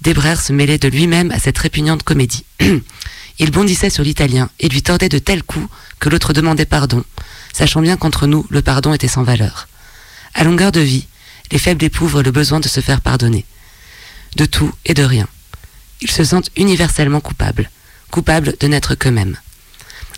Desbrères 0.00 0.40
se 0.40 0.52
mêlait 0.52 0.78
de 0.78 0.88
lui-même 0.88 1.32
à 1.32 1.40
cette 1.40 1.58
répugnante 1.58 2.04
comédie. 2.04 2.44
il 3.40 3.50
bondissait 3.50 3.90
sur 3.90 4.04
l'italien 4.04 4.48
et 4.60 4.68
lui 4.68 4.82
tordait 4.82 5.08
de 5.08 5.18
tels 5.18 5.42
coups 5.42 5.68
que 5.98 6.08
l'autre 6.08 6.32
demandait 6.32 6.66
pardon, 6.66 7.04
sachant 7.52 7.80
bien 7.80 7.96
qu'entre 7.96 8.26
nous, 8.26 8.46
le 8.50 8.62
pardon 8.62 8.94
était 8.94 9.08
sans 9.08 9.24
valeur. 9.24 9.68
À 10.34 10.44
longueur 10.44 10.70
de 10.70 10.80
vie, 10.80 11.06
les 11.50 11.58
faibles 11.58 11.84
éprouvent 11.84 12.20
le 12.20 12.30
besoin 12.30 12.60
de 12.60 12.68
se 12.68 12.80
faire 12.80 13.00
pardonner. 13.00 13.44
De 14.36 14.44
tout 14.44 14.72
et 14.84 14.94
de 14.94 15.02
rien. 15.02 15.26
Ils 16.00 16.10
se 16.10 16.22
sentent 16.22 16.50
universellement 16.56 17.20
coupables, 17.20 17.70
coupables 18.10 18.54
de 18.60 18.66
n'être 18.68 18.94
qu'eux-mêmes. 18.94 19.36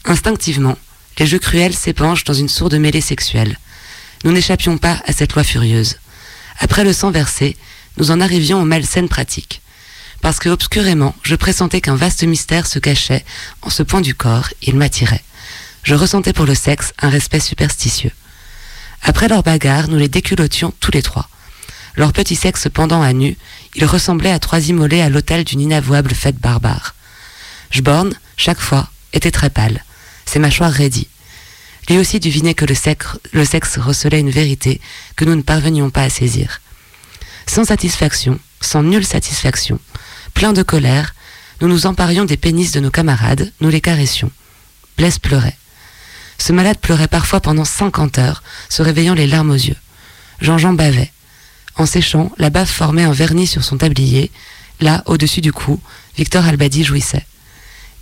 Instinctivement, 0.05 0.77
les 1.19 1.27
jeux 1.27 1.39
cruels 1.39 1.75
s'épanchent 1.75 2.25
dans 2.25 2.35
une 2.35 2.49
sourde 2.49 2.75
mêlée 2.75 3.01
sexuelle. 3.01 3.59
Nous 4.25 4.33
n'échappions 4.33 4.77
pas 4.77 5.01
à 5.07 5.13
cette 5.13 5.35
loi 5.35 5.45
furieuse. 5.45 5.97
Après 6.59 6.85
le 6.85 6.93
sang 6.93 7.11
versé, 7.11 7.57
nous 7.97 8.11
en 8.11 8.21
arrivions 8.21 8.61
aux 8.61 8.67
malsaines 8.67 9.09
pratiques. 9.09 9.63
Parce 10.21 10.39
que 10.39 10.51
obscurément, 10.51 11.15
je 11.23 11.35
pressentais 11.35 11.81
qu'un 11.81 11.97
vaste 11.97 12.23
mystère 12.25 12.67
se 12.67 12.79
cachait 12.79 13.25
en 13.63 13.71
ce 13.71 13.83
point 13.83 14.03
du 14.03 14.15
corps, 14.15 14.51
il 14.63 14.77
m'attirait. 14.77 15.25
Je 15.83 15.95
ressentais 15.95 16.35
pour 16.35 16.45
le 16.45 16.55
sexe 16.55 16.93
un 17.01 17.09
respect 17.09 17.41
superstitieux. 17.41 18.13
Après 19.03 19.29
leur 19.29 19.43
bagarre, 19.43 19.89
nous 19.89 19.97
les 19.97 20.09
déculottions 20.09 20.75
tous 20.81 20.91
les 20.91 21.03
trois. 21.03 21.31
Leur 21.97 22.13
petit 22.13 22.37
sexe 22.37 22.69
pendant 22.73 23.03
à 23.03 23.15
nu, 23.15 23.37
ils 23.75 23.87
ressemblaient 23.87 24.33
à 24.33 24.39
trois 24.39 24.69
immolés 24.69 25.01
à 25.01 25.09
l'autel 25.09 25.45
d'une 25.45 25.61
inavouable 25.61 26.15
fête 26.15 26.39
barbare. 26.39 26.95
Jborn, 27.71 28.13
chaque 28.37 28.61
fois, 28.61 28.91
était 29.15 29.31
très 29.31 29.51
pâle, 29.51 29.83
ses 30.27 30.39
mâchoires 30.39 30.73
raidies. 30.73 31.09
Lui 31.91 31.99
aussi 31.99 32.21
devinait 32.21 32.55
que 32.55 32.65
le 32.65 32.77
sexe, 33.45 33.79
recelait 33.79 34.21
une 34.21 34.31
vérité 34.31 34.81
que 35.17 35.25
nous 35.25 35.35
ne 35.35 35.43
parvenions 35.43 35.91
pas 35.91 36.05
à 36.05 36.09
saisir. 36.09 36.61
Sans 37.49 37.65
satisfaction, 37.65 38.39
sans 38.61 38.85
nulle 38.85 39.05
satisfaction, 39.05 39.81
plein 40.33 40.53
de 40.53 40.63
colère, 40.63 41.17
nous 41.61 41.67
nous 41.67 41.87
emparions 41.87 42.25
des 42.25 42.37
pénis 42.37 42.71
de 42.71 42.79
nos 42.79 42.93
camarades, 42.93 43.53
nous 43.61 43.71
les 43.71 43.81
caressions. 43.81 44.31
Blaise 44.99 45.19
pleurait. 45.19 45.57
Ce 46.39 46.53
malade 46.53 46.79
pleurait 46.79 47.09
parfois 47.09 47.41
pendant 47.41 47.65
cinquante 47.65 48.19
heures, 48.19 48.45
se 48.69 48.83
réveillant 48.83 49.15
les 49.15 49.27
larmes 49.27 49.51
aux 49.51 49.55
yeux. 49.55 49.77
Jean-Jean 50.41 50.75
bavait. 50.75 51.11
En 51.75 51.87
séchant, 51.87 52.31
la 52.39 52.51
bave 52.51 52.71
formait 52.71 53.03
un 53.03 53.13
vernis 53.13 53.49
sur 53.49 53.65
son 53.65 53.79
tablier. 53.79 54.31
Là, 54.81 55.03
au-dessus 55.07 55.41
du 55.41 55.53
cou, 55.53 55.81
Victor 56.17 56.45
Albadi 56.45 56.85
jouissait. 56.85 57.27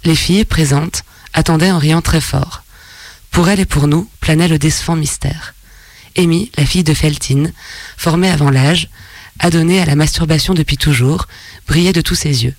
Les 0.05 0.15
filles, 0.15 0.45
présentes, 0.45 1.05
attendaient 1.33 1.71
en 1.71 1.79
riant 1.79 2.03
très 2.03 2.21
fort. 2.21 2.65
Pour 3.31 3.49
elle 3.49 3.61
et 3.61 3.67
pour 3.67 3.87
nous, 3.87 4.09
planait 4.21 4.49
le 4.49 4.59
décevant 4.59 4.97
mystère. 4.97 5.55
Amy, 6.17 6.51
la 6.57 6.67
fille 6.67 6.85
de 6.85 6.95
Feltine, 6.95 7.53
formée 7.97 8.31
avant 8.31 8.51
l'âge, 8.51 8.89
adonnée 9.39 9.81
à 9.81 9.85
la 9.85 9.95
masturbation 9.95 10.55
depuis 10.55 10.77
toujours, 10.77 11.29
brillait 11.67 11.93
de 11.93 12.01
tous 12.01 12.15
ses 12.15 12.45
yeux. 12.45 12.55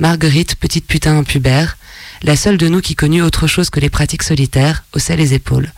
Marguerite, 0.00 0.56
petite 0.56 0.86
putain 0.86 1.18
impubère, 1.18 1.76
la 2.22 2.36
seule 2.36 2.56
de 2.56 2.68
nous 2.68 2.80
qui 2.80 2.94
connut 2.94 3.22
autre 3.22 3.46
chose 3.46 3.70
que 3.70 3.80
les 3.80 3.90
pratiques 3.90 4.22
solitaires, 4.22 4.84
haussait 4.94 5.16
les 5.16 5.34
épaules. 5.34 5.72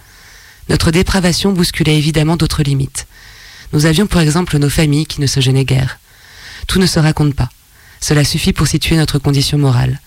Notre 0.68 0.90
dépravation 0.90 1.52
bousculait 1.52 1.98
évidemment 1.98 2.36
d'autres 2.36 2.62
limites. 2.62 3.06
Nous 3.72 3.86
avions 3.86 4.06
pour 4.06 4.20
exemple 4.20 4.58
nos 4.58 4.70
familles 4.70 5.06
qui 5.06 5.20
ne 5.20 5.26
se 5.26 5.40
gênaient 5.40 5.64
guère. 5.64 5.98
Tout 6.66 6.78
ne 6.78 6.86
se 6.86 6.98
raconte 6.98 7.34
pas. 7.34 7.50
Cela 8.00 8.24
suffit 8.24 8.52
pour 8.52 8.66
situer 8.66 8.96
notre 8.96 9.18
condition 9.18 9.58
morale. 9.58 10.00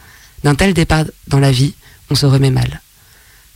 D'un 0.43 0.55
tel 0.55 0.73
départ 0.73 1.05
dans 1.27 1.39
la 1.39 1.51
vie, 1.51 1.73
on 2.09 2.15
se 2.15 2.25
remet 2.25 2.51
mal. 2.51 2.81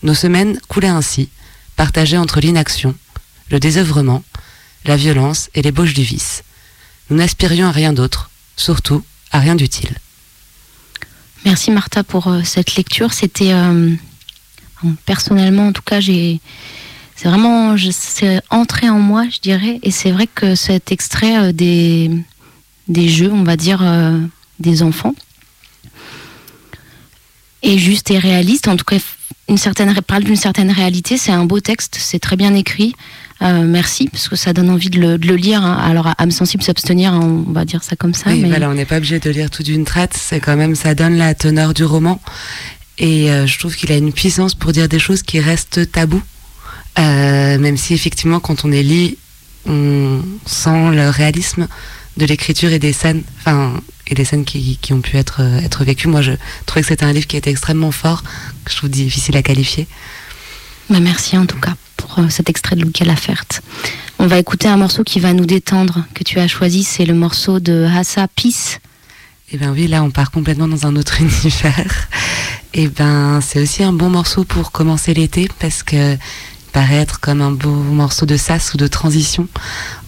Nos 0.04 0.14
semaines 0.14 0.60
coulaient 0.68 0.88
ainsi, 0.88 1.30
partagées 1.78 2.18
entre 2.18 2.42
l'inaction, 2.42 2.94
le 3.50 3.60
désœuvrement, 3.60 4.24
la 4.86 4.98
violence 4.98 5.50
et 5.56 5.62
l'ébauche 5.62 5.94
du 5.94 6.04
vice. 6.04 6.44
Nous 7.10 7.18
n'aspirions 7.18 7.68
à 7.68 7.72
rien 7.72 7.94
d'autre, 7.94 8.30
surtout 8.58 9.04
à 9.32 9.40
rien 9.40 9.56
d'utile. 9.56 9.98
Merci 11.46 11.72
Martha 11.72 12.04
pour 12.04 12.28
euh, 12.28 12.42
cette 12.44 12.76
lecture. 12.76 13.14
C'était 13.14 13.54
euh, 13.54 13.94
personnellement, 15.06 15.68
en 15.68 15.74
tout 15.74 15.82
cas, 15.82 16.00
j'ai 16.00 16.40
c'est 17.16 17.30
vraiment 17.30 17.76
c'est 17.92 18.42
entré 18.50 18.90
en 18.90 19.00
moi, 19.00 19.26
je 19.30 19.40
dirais. 19.40 19.80
Et 19.84 19.92
c'est 19.92 20.12
vrai 20.12 20.28
que 20.28 20.56
cet 20.56 20.92
extrait 20.92 21.38
euh, 21.38 21.52
des 21.54 22.12
des 22.90 23.08
jeux, 23.08 23.32
on 23.32 23.44
va 23.44 23.56
dire, 23.56 23.82
des 24.60 24.84
enfants, 24.84 25.16
est 27.62 27.78
juste 27.78 28.12
et 28.12 28.20
réaliste. 28.20 28.68
En 28.68 28.76
tout 28.76 28.84
cas, 28.84 28.98
une 29.50 29.58
certaine 29.58 29.94
parle 30.02 30.24
d'une 30.24 30.36
certaine 30.36 30.72
réalité. 30.72 31.18
C'est 31.18 31.32
un 31.32 31.46
beau 31.46 31.60
texte, 31.60 31.96
c'est 32.00 32.20
très 32.20 32.36
bien 32.36 32.54
écrit. 32.54 32.96
Euh, 33.42 33.64
merci 33.66 34.08
parce 34.10 34.30
que 34.30 34.36
ça 34.36 34.54
donne 34.54 34.70
envie 34.70 34.90
de 34.90 35.00
le, 35.00 35.18
de 35.18 35.28
le 35.28 35.36
lire. 35.36 35.64
hein. 35.64 35.78
Alors, 35.84 36.08
à 36.08 36.14
âme 36.18 36.32
sensible 36.32 36.64
s'abstenir, 36.64 37.14
hein, 37.14 37.44
on 37.48 37.52
va 37.52 37.66
dire 37.66 37.84
ça 37.84 37.96
comme 37.96 38.14
ça. 38.14 38.30
Oui, 38.30 38.40
mais... 38.42 38.48
voilà, 38.48 38.70
on 38.70 38.74
n'est 38.74 38.86
pas 38.86 38.98
obligé 38.98 39.20
de 39.20 39.30
lire 39.30 39.50
tout 39.50 39.64
d'une 39.64 39.84
traite, 39.84 40.14
c'est 40.14 40.40
quand 40.40 40.56
même, 40.56 40.76
ça 40.76 40.96
donne 40.96 41.16
la 41.18 41.34
teneur 41.36 41.74
du 41.74 41.84
roman. 41.84 42.22
Et 43.00 43.32
euh, 43.32 43.46
je 43.48 43.60
trouve 43.60 43.76
qu'il 43.76 43.92
a 43.92 43.98
une 43.98 44.14
puissance 44.14 44.54
pour 44.56 44.72
dire 44.72 44.88
des 44.88 45.00
choses 45.00 45.24
qui 45.24 45.40
restent 45.40 45.92
tabous. 45.92 46.22
Euh, 47.00 47.58
même 47.58 47.76
si 47.76 47.94
effectivement, 47.94 48.40
quand 48.40 48.66
on 48.66 48.68
les 48.68 48.84
lit, 48.84 49.18
on 49.66 50.22
sent 50.46 50.92
le 50.92 51.10
réalisme 51.10 51.68
de 52.18 52.26
l'écriture 52.26 52.72
et 52.72 52.80
des 52.80 52.94
scènes, 52.94 53.24
enfin, 53.40 53.80
et 54.08 54.16
des 54.16 54.26
scènes 54.26 54.46
qui, 54.46 54.78
qui 54.82 54.94
ont 54.94 55.02
pu 55.02 55.18
être, 55.18 55.42
euh, 55.42 55.60
être 55.60 55.84
vécues. 55.84 56.08
Moi, 56.08 56.22
je 56.22 56.34
trouvais 56.66 56.82
que 56.82 56.88
c'était 56.88 57.06
un 57.06 57.14
livre 57.14 57.28
qui 57.28 57.38
était 57.38 57.50
extrêmement 57.50 57.92
fort, 57.92 58.24
que 58.66 58.72
je 58.72 58.78
trouve 58.78 58.90
difficile 58.90 59.36
à 59.38 59.42
qualifier. 59.42 59.88
Bah, 60.90 61.00
merci 61.00 61.38
en 61.38 61.46
tout 61.46 61.60
cas 61.60 61.76
pour 61.98 62.20
euh, 62.20 62.30
cet 62.30 62.50
extrait 62.50 62.76
de 62.76 62.84
Luca 62.84 63.06
Laferte. 63.06 63.62
On 64.20 64.28
va 64.28 64.38
écouter 64.38 64.68
un 64.68 64.78
morceau 64.78 65.04
qui 65.04 65.20
va 65.20 65.34
nous 65.34 65.46
détendre, 65.46 66.06
que 66.14 66.24
tu 66.24 66.40
as 66.40 66.48
choisi, 66.48 66.84
c'est 66.84 67.06
le 67.06 67.14
morceau 67.14 67.60
de 67.60 67.86
Hassa 67.86 68.28
Peace. 68.28 68.80
Et 69.52 69.58
ben 69.58 69.72
oui, 69.72 69.88
là 69.88 70.04
on 70.04 70.12
part 70.12 70.32
complètement 70.32 70.68
dans 70.68 70.86
un 70.86 70.96
autre 70.96 71.22
univers. 71.22 72.08
Et 72.74 72.88
ben 72.88 73.40
c'est 73.42 73.62
aussi 73.62 73.84
un 73.84 73.94
bon 73.94 74.10
morceau 74.10 74.44
pour 74.44 74.72
commencer 74.72 75.14
l'été 75.14 75.48
parce 75.60 75.84
que 75.84 76.18
paraît 76.74 76.98
être 76.98 77.20
comme 77.20 77.42
un 77.42 77.52
beau 77.52 77.70
morceau 77.70 78.26
de 78.26 78.36
sas 78.36 78.74
ou 78.74 78.78
de 78.78 78.88
transition 78.88 79.48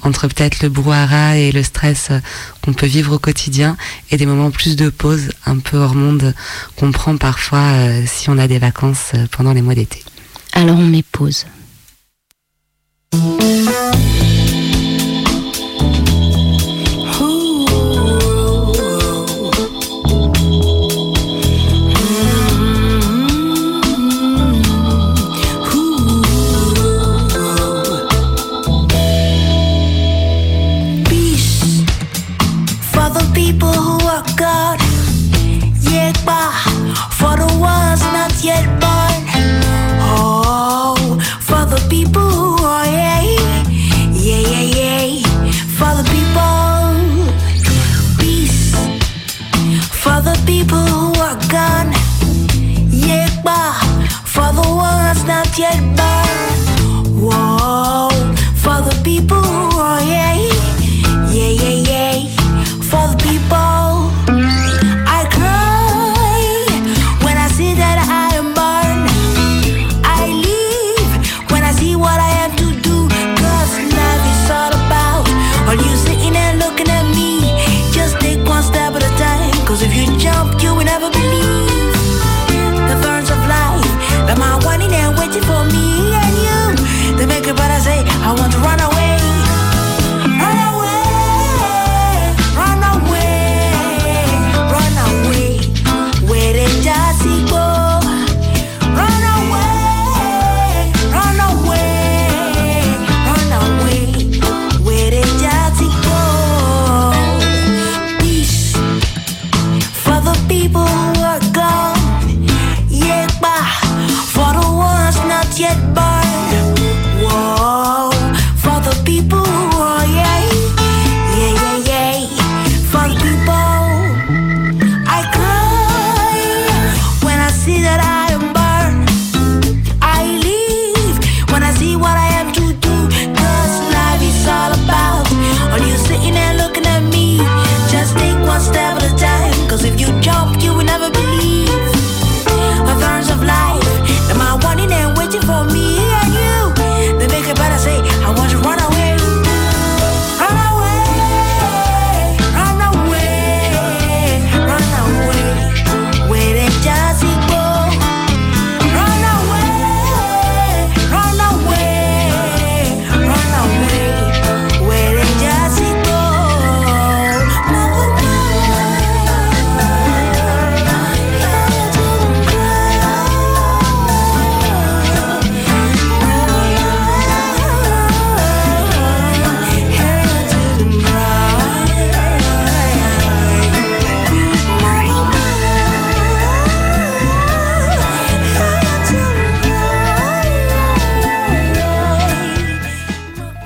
entre 0.01 0.27
peut-être 0.27 0.61
le 0.61 0.69
brouhaha 0.69 1.37
et 1.37 1.51
le 1.51 1.63
stress 1.63 2.09
euh, 2.11 2.19
qu'on 2.61 2.73
peut 2.73 2.87
vivre 2.87 3.13
au 3.13 3.19
quotidien 3.19 3.77
et 4.11 4.17
des 4.17 4.25
moments 4.25 4.51
plus 4.51 4.75
de 4.75 4.89
pause 4.89 5.29
un 5.45 5.59
peu 5.59 5.77
hors 5.77 5.95
monde 5.95 6.33
qu'on 6.75 6.91
prend 6.91 7.15
parfois 7.17 7.59
euh, 7.59 8.03
si 8.05 8.29
on 8.29 8.37
a 8.37 8.47
des 8.47 8.59
vacances 8.59 9.11
euh, 9.13 9.25
pendant 9.31 9.53
les 9.53 9.61
mois 9.61 9.75
d'été. 9.75 10.03
Alors 10.53 10.77
on 10.77 10.85
met 10.85 11.03
pause. 11.03 11.45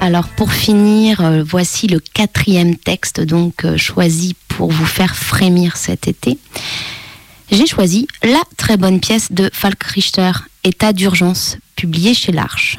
Alors 0.09 0.27
pour 0.27 0.53
finir, 0.53 1.21
euh, 1.21 1.43
voici 1.43 1.85
le 1.85 1.99
quatrième 1.99 2.75
texte 2.75 3.21
donc 3.21 3.63
euh, 3.63 3.77
choisi 3.77 4.35
pour 4.47 4.71
vous 4.71 4.87
faire 4.87 5.15
frémir 5.15 5.77
cet 5.77 6.07
été. 6.07 6.39
J'ai 7.51 7.67
choisi 7.67 8.07
la 8.23 8.41
très 8.57 8.75
bonne 8.75 8.99
pièce 8.99 9.31
de 9.31 9.51
Falk 9.53 9.83
Richter, 9.83 10.31
État 10.63 10.93
d'urgence, 10.93 11.57
publiée 11.75 12.15
chez 12.15 12.31
l'Arche. 12.31 12.77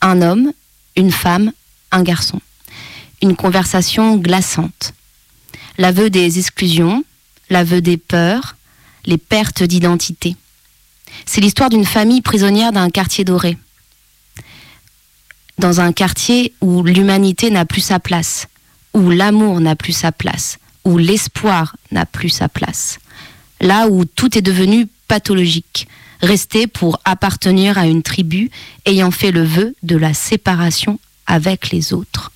Un 0.00 0.20
homme, 0.20 0.52
une 0.96 1.12
femme, 1.12 1.52
un 1.92 2.02
garçon. 2.02 2.40
Une 3.22 3.36
conversation 3.36 4.16
glaçante. 4.16 4.94
L'aveu 5.78 6.10
des 6.10 6.40
exclusions, 6.40 7.04
l'aveu 7.50 7.82
des 7.82 7.98
peurs, 7.98 8.56
les 9.06 9.18
pertes 9.18 9.62
d'identité. 9.62 10.34
C'est 11.24 11.40
l'histoire 11.40 11.70
d'une 11.70 11.86
famille 11.86 12.20
prisonnière 12.20 12.72
d'un 12.72 12.90
quartier 12.90 13.22
doré 13.22 13.58
dans 15.58 15.80
un 15.80 15.92
quartier 15.92 16.52
où 16.60 16.82
l'humanité 16.82 17.50
n'a 17.50 17.64
plus 17.64 17.80
sa 17.80 18.00
place, 18.00 18.48
où 18.92 19.10
l'amour 19.10 19.60
n'a 19.60 19.76
plus 19.76 19.92
sa 19.92 20.12
place, 20.12 20.58
où 20.84 20.98
l'espoir 20.98 21.76
n'a 21.90 22.06
plus 22.06 22.28
sa 22.28 22.48
place. 22.48 22.98
Là 23.60 23.88
où 23.88 24.04
tout 24.04 24.36
est 24.36 24.42
devenu 24.42 24.88
pathologique, 25.08 25.88
resté 26.20 26.66
pour 26.66 27.00
appartenir 27.04 27.78
à 27.78 27.86
une 27.86 28.02
tribu 28.02 28.50
ayant 28.86 29.10
fait 29.10 29.30
le 29.30 29.44
vœu 29.44 29.74
de 29.82 29.96
la 29.96 30.14
séparation 30.14 30.98
avec 31.26 31.70
les 31.70 31.92
autres. 31.92 32.32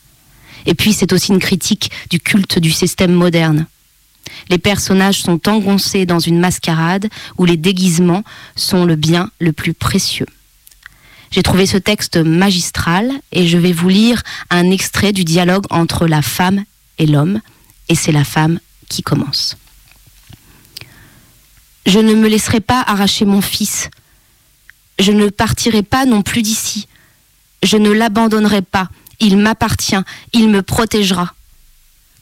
Et 0.67 0.75
puis 0.75 0.93
c'est 0.93 1.13
aussi 1.13 1.33
une 1.33 1.39
critique 1.39 1.91
du 2.11 2.21
culte 2.21 2.59
du 2.59 2.71
système 2.71 3.13
moderne. 3.13 3.67
Les 4.51 4.59
personnages 4.59 5.23
sont 5.23 5.49
engoncés 5.49 6.07
dans 6.07 6.19
une 6.19 6.39
mascarade 6.39 7.09
où 7.39 7.45
les 7.45 7.57
déguisements 7.57 8.25
sont 8.57 8.85
le 8.85 8.97
bien 8.97 9.31
le 9.41 9.53
plus 9.53 9.75
précieux. 9.75 10.27
J'ai 11.31 11.43
trouvé 11.43 11.67
ce 11.67 11.77
texte 11.77 12.17
magistral 12.17 13.11
et 13.33 13.47
je 13.47 13.59
vais 13.59 13.73
vous 13.73 13.89
lire 13.89 14.23
un 14.51 14.71
extrait 14.71 15.13
du 15.13 15.25
dialogue 15.25 15.67
entre 15.71 16.07
la 16.07 16.23
femme 16.23 16.65
et 16.99 17.07
l'homme, 17.07 17.41
et 17.89 17.95
c'est 17.95 18.13
la 18.13 18.25
femme 18.25 18.61
qui 18.89 19.03
commence. 19.03 19.57
Je 21.87 21.99
ne 21.99 22.15
me 22.15 22.29
laisserai 22.29 22.61
pas 22.61 22.83
arracher 22.87 23.25
mon 23.25 23.41
fils. 23.41 23.89
Je 24.99 25.13
ne 25.13 25.29
partirai 25.29 25.83
pas 25.83 26.05
non 26.05 26.23
plus 26.23 26.43
d'ici. 26.43 26.87
Je 27.63 27.77
ne 27.77 27.91
l'abandonnerai 27.91 28.63
pas. 28.63 28.89
Il 29.21 29.39
m'appartient. 29.39 29.97
Il 30.33 30.49
me 30.49 30.63
protégera. 30.63 31.35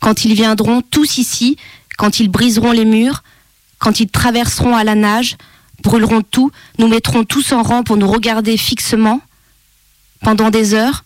Quand 0.00 0.24
ils 0.24 0.34
viendront 0.34 0.82
tous 0.82 1.18
ici, 1.18 1.57
quand 1.96 2.20
ils 2.20 2.28
briseront 2.28 2.72
les 2.72 2.84
murs, 2.84 3.22
quand 3.78 4.00
ils 4.00 4.09
traverseront 4.09 4.76
à 4.76 4.84
la 4.84 4.94
nage, 4.94 5.36
brûleront 5.83 6.22
tout, 6.22 6.51
nous 6.79 6.89
mettrons 6.89 7.24
tous 7.24 7.53
en 7.53 7.62
rang 7.62 7.83
pour 7.83 7.97
nous 7.97 8.09
regarder 8.09 8.57
fixement, 8.57 9.20
pendant 10.20 10.51
des 10.51 10.74
heures, 10.74 11.05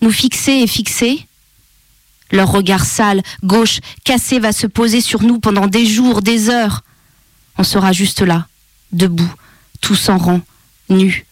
nous 0.00 0.10
fixer 0.10 0.52
et 0.52 0.66
fixer. 0.66 1.26
Leur 2.30 2.52
regard 2.52 2.84
sale, 2.84 3.22
gauche, 3.42 3.80
cassé 4.04 4.38
va 4.38 4.52
se 4.52 4.66
poser 4.66 5.00
sur 5.00 5.22
nous 5.22 5.38
pendant 5.38 5.66
des 5.66 5.86
jours, 5.86 6.20
des 6.20 6.50
heures. 6.50 6.82
On 7.56 7.64
sera 7.64 7.92
juste 7.92 8.20
là, 8.20 8.46
debout, 8.92 9.32
tous 9.80 10.08
en 10.08 10.18
rang, 10.18 10.40
nus. 10.90 11.26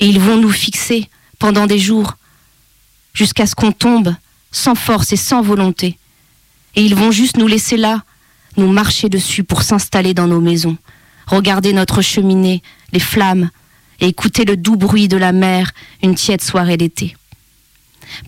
Et 0.00 0.06
ils 0.06 0.18
vont 0.20 0.36
nous 0.36 0.50
fixer, 0.50 1.08
pendant 1.38 1.66
des 1.66 1.78
jours, 1.78 2.16
jusqu'à 3.14 3.46
ce 3.46 3.54
qu'on 3.54 3.72
tombe 3.72 4.14
sans 4.50 4.74
force 4.74 5.12
et 5.12 5.16
sans 5.16 5.42
volonté. 5.42 5.98
Et 6.74 6.84
ils 6.84 6.94
vont 6.94 7.10
juste 7.10 7.36
nous 7.36 7.46
laisser 7.46 7.76
là, 7.76 8.02
nous 8.56 8.70
marcher 8.70 9.08
dessus 9.08 9.44
pour 9.44 9.62
s'installer 9.62 10.14
dans 10.14 10.26
nos 10.26 10.40
maisons, 10.40 10.76
regarder 11.26 11.72
notre 11.72 12.02
cheminée, 12.02 12.62
les 12.92 13.00
flammes, 13.00 13.50
et 14.00 14.08
écouter 14.08 14.44
le 14.44 14.56
doux 14.56 14.76
bruit 14.76 15.08
de 15.08 15.16
la 15.16 15.32
mer 15.32 15.70
une 16.02 16.14
tiède 16.14 16.42
soirée 16.42 16.76
d'été. 16.76 17.16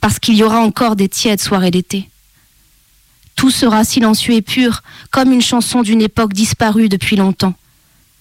Parce 0.01 0.19
qu'il 0.19 0.37
y 0.37 0.43
aura 0.43 0.61
encore 0.61 0.97
des 0.97 1.09
tièdes 1.09 1.41
soirées 1.41 1.71
d'été. 1.71 2.09
Tout 3.37 3.51
sera 3.51 3.85
silencieux 3.85 4.35
et 4.35 4.43
pur, 4.43 4.83
comme 5.11 5.33
une 5.33 5.43
chanson 5.43 5.83
d'une 5.83 6.01
époque 6.01 6.33
disparue 6.33 6.89
depuis 6.89 7.17
longtemps, 7.17 7.55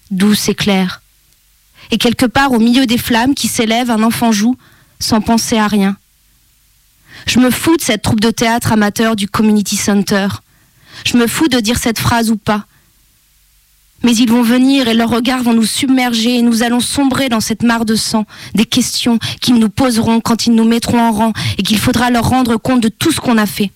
douce 0.10 0.50
et 0.50 0.56
claire. 0.56 1.02
Et 1.92 1.98
quelque 1.98 2.26
part 2.26 2.52
au 2.52 2.60
milieu 2.60 2.86
des 2.86 2.98
flammes 2.98 3.36
qui 3.36 3.48
s'élèvent, 3.48 3.92
un 3.92 4.04
enfant 4.04 4.32
joue, 4.32 4.58
sans 5.00 5.22
penser 5.22 5.58
à 5.58 5.68
rien. 5.68 5.96
Je 7.28 7.40
me 7.40 7.52
fous 7.52 7.78
de 7.78 7.82
cette 7.82 8.02
troupe 8.02 8.20
de 8.20 8.32
théâtre 8.32 8.72
amateur 8.72 9.16
du 9.16 9.28
Community 9.28 9.76
Center. 9.76 10.28
Je 11.06 11.18
me 11.18 11.28
fous 11.28 11.48
de 11.48 11.60
dire 11.60 11.78
cette 11.78 12.00
phrase 12.00 12.32
ou 12.32 12.38
pas. 12.38 12.66
Mais 14.04 14.16
ils 14.16 14.30
vont 14.30 14.44
venir 14.44 14.88
et 14.88 14.94
leurs 14.94 15.10
regards 15.10 15.44
vont 15.44 15.54
nous 15.54 15.66
submerger 15.66 16.38
et 16.38 16.42
nous 16.42 16.62
allons 16.62 16.82
sombrer 16.82 17.30
dans 17.30 17.40
cette 17.40 17.64
mare 17.64 17.86
de 17.86 17.96
sang, 17.96 18.26
des 18.54 18.66
questions 18.66 19.18
qu'ils 19.42 19.56
nous 19.56 19.70
poseront 19.70 20.20
quand 20.20 20.46
ils 20.46 20.54
nous 20.54 20.66
mettront 20.66 21.00
en 21.00 21.12
rang 21.12 21.34
et 21.58 21.64
qu'il 21.64 21.80
faudra 21.80 22.10
leur 22.10 22.28
rendre 22.28 22.58
compte 22.58 22.82
de 22.82 22.90
tout 22.90 23.12
ce 23.12 23.22
qu'on 23.22 23.38
a 23.38 23.46
fait. 23.46 23.72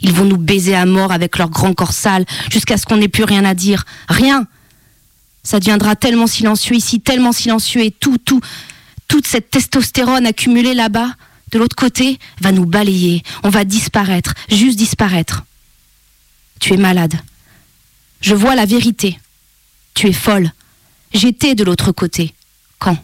Ils 0.00 0.12
vont 0.12 0.24
nous 0.24 0.38
baiser 0.38 0.74
à 0.74 0.86
mort 0.86 1.12
avec 1.12 1.36
leur 1.36 1.50
grand 1.50 1.74
corps 1.74 1.92
sale 1.92 2.24
jusqu'à 2.50 2.78
ce 2.78 2.86
qu'on 2.86 2.96
n'ait 2.96 3.08
plus 3.08 3.24
rien 3.24 3.44
à 3.44 3.54
dire. 3.54 3.84
Rien. 4.08 4.46
Ça 5.42 5.58
deviendra 5.58 5.96
tellement 5.96 6.26
silencieux 6.26 6.76
ici, 6.76 7.00
tellement 7.00 7.32
silencieux 7.32 7.82
et 7.82 7.90
tout, 7.90 8.16
tout, 8.16 8.40
toute 9.08 9.26
cette 9.26 9.50
testostérone 9.50 10.24
accumulée 10.24 10.72
là-bas, 10.72 11.10
de 11.50 11.58
l'autre 11.58 11.76
côté, 11.76 12.18
va 12.40 12.52
nous 12.52 12.64
balayer. 12.64 13.22
On 13.42 13.50
va 13.50 13.64
disparaître, 13.64 14.32
juste 14.48 14.78
disparaître. 14.78 15.44
Tu 16.60 16.72
es 16.72 16.76
malade. 16.78 17.14
Je 18.22 18.34
vois 18.34 18.54
la 18.54 18.64
vérité. 18.64 19.18
Tu 19.94 20.08
es 20.08 20.12
folle. 20.12 20.52
J'étais 21.12 21.54
de 21.54 21.64
l'autre 21.64 21.92
côté. 21.92 22.32
Quand? 22.78 22.96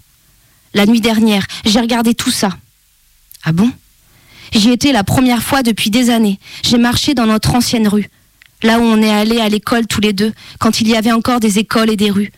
La 0.75 0.87
nuit 0.87 1.01
dernière, 1.01 1.47
j'ai 1.65 1.81
regardé 1.81 2.15
tout 2.15 2.31
ça. 2.31 2.57
Ah 3.43 3.53
bon? 3.53 3.71
J'y 4.53 4.71
étais 4.71 4.93
la 4.93 5.05
première 5.05 5.43
fois 5.43 5.63
depuis 5.63 5.91
des 5.91 6.09
années. 6.09 6.39
J'ai 6.63 6.79
marché 6.79 7.15
dans 7.15 7.27
notre 7.27 7.55
ancienne 7.55 7.89
rue, 7.89 8.09
là 8.63 8.79
où 8.79 8.83
on 8.83 9.03
est 9.03 9.11
allé 9.11 9.41
à 9.41 9.49
l'école 9.49 9.87
tous 9.87 10.01
les 10.01 10.13
deux, 10.13 10.33
quand 10.59 10.81
il 10.81 10.89
y 10.89 10.97
avait 10.97 11.13
encore 11.13 11.41
des 11.41 11.59
écoles 11.59 11.91
et 11.91 11.97
des 11.97 12.11
rues. 12.11 12.33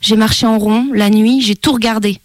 J'ai 0.00 0.16
marché 0.16 0.46
en 0.46 0.58
rond, 0.58 0.88
la 0.94 1.10
nuit, 1.10 1.42
j'ai 1.42 1.56
tout 1.56 1.72
regardé. 1.72 2.20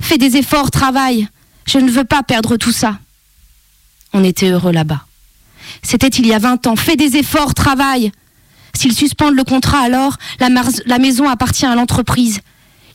Fais 0.00 0.18
des 0.18 0.36
efforts, 0.36 0.70
travaille. 0.70 1.28
Je 1.66 1.78
ne 1.78 1.90
veux 1.90 2.04
pas 2.04 2.22
perdre 2.22 2.56
tout 2.56 2.72
ça. 2.72 2.98
On 4.12 4.22
était 4.22 4.50
heureux 4.50 4.72
là-bas. 4.72 5.06
C'était 5.82 6.08
il 6.08 6.26
y 6.26 6.34
a 6.34 6.38
20 6.38 6.66
ans. 6.66 6.76
Fais 6.76 6.96
des 6.96 7.16
efforts, 7.16 7.54
travaille. 7.54 8.12
S'ils 8.74 8.94
suspendent 8.94 9.36
le 9.36 9.44
contrat, 9.44 9.80
alors 9.80 10.16
la, 10.40 10.98
maison 10.98 11.28
appartient 11.28 11.66
à 11.66 11.74
l'entreprise. 11.74 12.40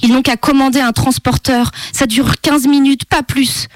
Ils 0.02 0.12
n'ont 0.12 0.22
qu'à 0.22 0.38
commander 0.38 0.80
un 0.80 0.92
transporteur. 0.92 1.72
Ça 1.94 2.06
dure 2.06 2.40
15 2.42 2.68
minutes, 2.68 3.06
pas 3.06 3.24
plus. 3.24 3.68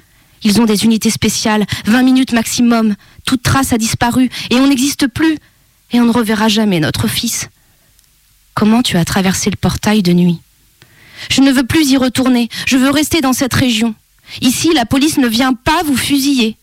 Ils 0.42 0.60
ont 0.60 0.64
des 0.64 0.84
unités 0.84 1.10
spéciales, 1.10 1.64
20 1.86 2.02
minutes 2.02 2.32
maximum. 2.32 2.94
Toute 3.24 3.42
trace 3.42 3.72
a 3.72 3.78
disparu 3.78 4.30
et 4.50 4.56
on 4.56 4.68
n'existe 4.68 5.06
plus. 5.06 5.38
Et 5.92 6.00
on 6.00 6.04
ne 6.04 6.12
reverra 6.12 6.48
jamais 6.48 6.80
notre 6.80 7.08
fils. 7.08 7.48
Comment 8.54 8.82
tu 8.82 8.96
as 8.96 9.04
traversé 9.04 9.50
le 9.50 9.56
portail 9.56 10.02
de 10.02 10.12
nuit? 10.12 10.40
Je 11.30 11.40
ne 11.40 11.52
veux 11.52 11.64
plus 11.64 11.90
y 11.90 11.96
retourner. 11.96 12.48
Je 12.66 12.76
veux 12.76 12.90
rester 12.90 13.20
dans 13.20 13.32
cette 13.32 13.54
région. 13.54 13.94
Ici, 14.40 14.72
la 14.74 14.86
police 14.86 15.18
ne 15.18 15.28
vient 15.28 15.54
pas 15.54 15.82
vous 15.84 15.96
fusiller. 15.96 16.56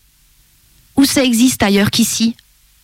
Où 0.96 1.04
ça 1.04 1.24
existe 1.24 1.62
ailleurs 1.62 1.90
qu'ici? 1.90 2.36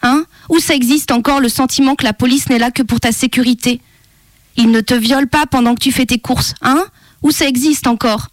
Hein? 0.02 0.24
Où 0.48 0.58
ça 0.60 0.74
existe 0.74 1.10
encore 1.10 1.40
le 1.40 1.48
sentiment 1.48 1.94
que 1.94 2.04
la 2.04 2.12
police 2.12 2.48
n'est 2.48 2.58
là 2.58 2.70
que 2.70 2.82
pour 2.82 3.00
ta 3.00 3.12
sécurité? 3.12 3.80
Ils 4.56 4.70
ne 4.70 4.80
te 4.80 4.94
violent 4.94 5.26
pas 5.26 5.46
pendant 5.46 5.74
que 5.74 5.80
tu 5.80 5.92
fais 5.92 6.06
tes 6.06 6.18
courses, 6.18 6.54
hein? 6.62 6.84
Où 7.22 7.30
ça 7.30 7.46
existe 7.46 7.86
encore? 7.86 8.28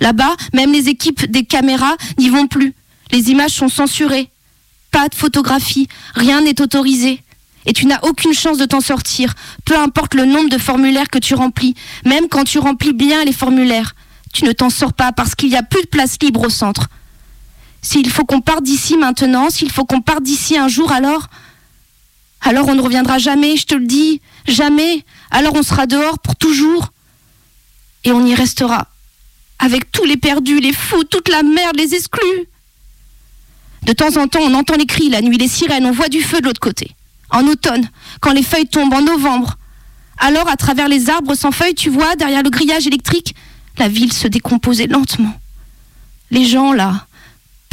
Là-bas, 0.00 0.34
même 0.52 0.72
les 0.72 0.88
équipes 0.88 1.30
des 1.30 1.44
caméras 1.44 1.96
n'y 2.18 2.28
vont 2.28 2.46
plus. 2.46 2.74
Les 3.12 3.30
images 3.30 3.52
sont 3.52 3.68
censurées. 3.68 4.28
Pas 4.90 5.08
de 5.08 5.14
photographie, 5.14 5.88
rien 6.14 6.40
n'est 6.40 6.60
autorisé. 6.60 7.22
Et 7.66 7.72
tu 7.72 7.86
n'as 7.86 8.00
aucune 8.02 8.34
chance 8.34 8.58
de 8.58 8.66
t'en 8.66 8.80
sortir, 8.80 9.34
peu 9.64 9.78
importe 9.78 10.14
le 10.14 10.26
nombre 10.26 10.50
de 10.50 10.58
formulaires 10.58 11.08
que 11.08 11.18
tu 11.18 11.34
remplis, 11.34 11.74
même 12.04 12.28
quand 12.28 12.44
tu 12.44 12.58
remplis 12.58 12.92
bien 12.92 13.24
les 13.24 13.32
formulaires. 13.32 13.94
Tu 14.32 14.44
ne 14.44 14.52
t'en 14.52 14.68
sors 14.68 14.92
pas 14.92 15.12
parce 15.12 15.34
qu'il 15.34 15.48
n'y 15.48 15.56
a 15.56 15.62
plus 15.62 15.82
de 15.82 15.86
place 15.86 16.18
libre 16.20 16.42
au 16.42 16.50
centre. 16.50 16.88
S'il 17.84 18.08
faut 18.08 18.24
qu'on 18.24 18.40
parte 18.40 18.62
d'ici 18.62 18.96
maintenant, 18.96 19.50
s'il 19.50 19.70
faut 19.70 19.84
qu'on 19.84 20.00
parte 20.00 20.22
d'ici 20.22 20.56
un 20.56 20.68
jour, 20.68 20.90
alors... 20.90 21.28
Alors 22.40 22.66
on 22.68 22.74
ne 22.74 22.80
reviendra 22.80 23.18
jamais, 23.18 23.56
je 23.56 23.66
te 23.66 23.74
le 23.74 23.86
dis, 23.86 24.20
jamais. 24.46 25.04
Alors 25.30 25.54
on 25.54 25.62
sera 25.62 25.86
dehors 25.86 26.18
pour 26.18 26.34
toujours. 26.34 26.92
Et 28.04 28.12
on 28.12 28.24
y 28.24 28.34
restera 28.34 28.88
avec 29.58 29.92
tous 29.92 30.04
les 30.04 30.16
perdus, 30.16 30.60
les 30.60 30.72
fous, 30.72 31.04
toute 31.04 31.28
la 31.28 31.42
merde, 31.42 31.76
les 31.76 31.94
exclus. 31.94 32.48
De 33.82 33.92
temps 33.92 34.16
en 34.16 34.28
temps, 34.28 34.40
on 34.42 34.54
entend 34.54 34.76
les 34.76 34.86
cris, 34.86 35.10
la 35.10 35.20
nuit, 35.20 35.36
les 35.36 35.48
sirènes, 35.48 35.84
on 35.84 35.92
voit 35.92 36.08
du 36.08 36.22
feu 36.22 36.40
de 36.40 36.46
l'autre 36.46 36.60
côté. 36.60 36.90
En 37.30 37.46
automne, 37.46 37.88
quand 38.20 38.32
les 38.32 38.42
feuilles 38.42 38.66
tombent, 38.66 38.94
en 38.94 39.02
novembre. 39.02 39.58
Alors, 40.18 40.48
à 40.48 40.56
travers 40.56 40.88
les 40.88 41.10
arbres 41.10 41.34
sans 41.34 41.52
feuilles, 41.52 41.74
tu 41.74 41.90
vois, 41.90 42.16
derrière 42.16 42.42
le 42.42 42.50
grillage 42.50 42.86
électrique, 42.86 43.34
la 43.78 43.88
ville 43.88 44.12
se 44.12 44.28
décomposait 44.28 44.86
lentement. 44.86 45.38
Les 46.30 46.46
gens, 46.46 46.72
là, 46.72 47.06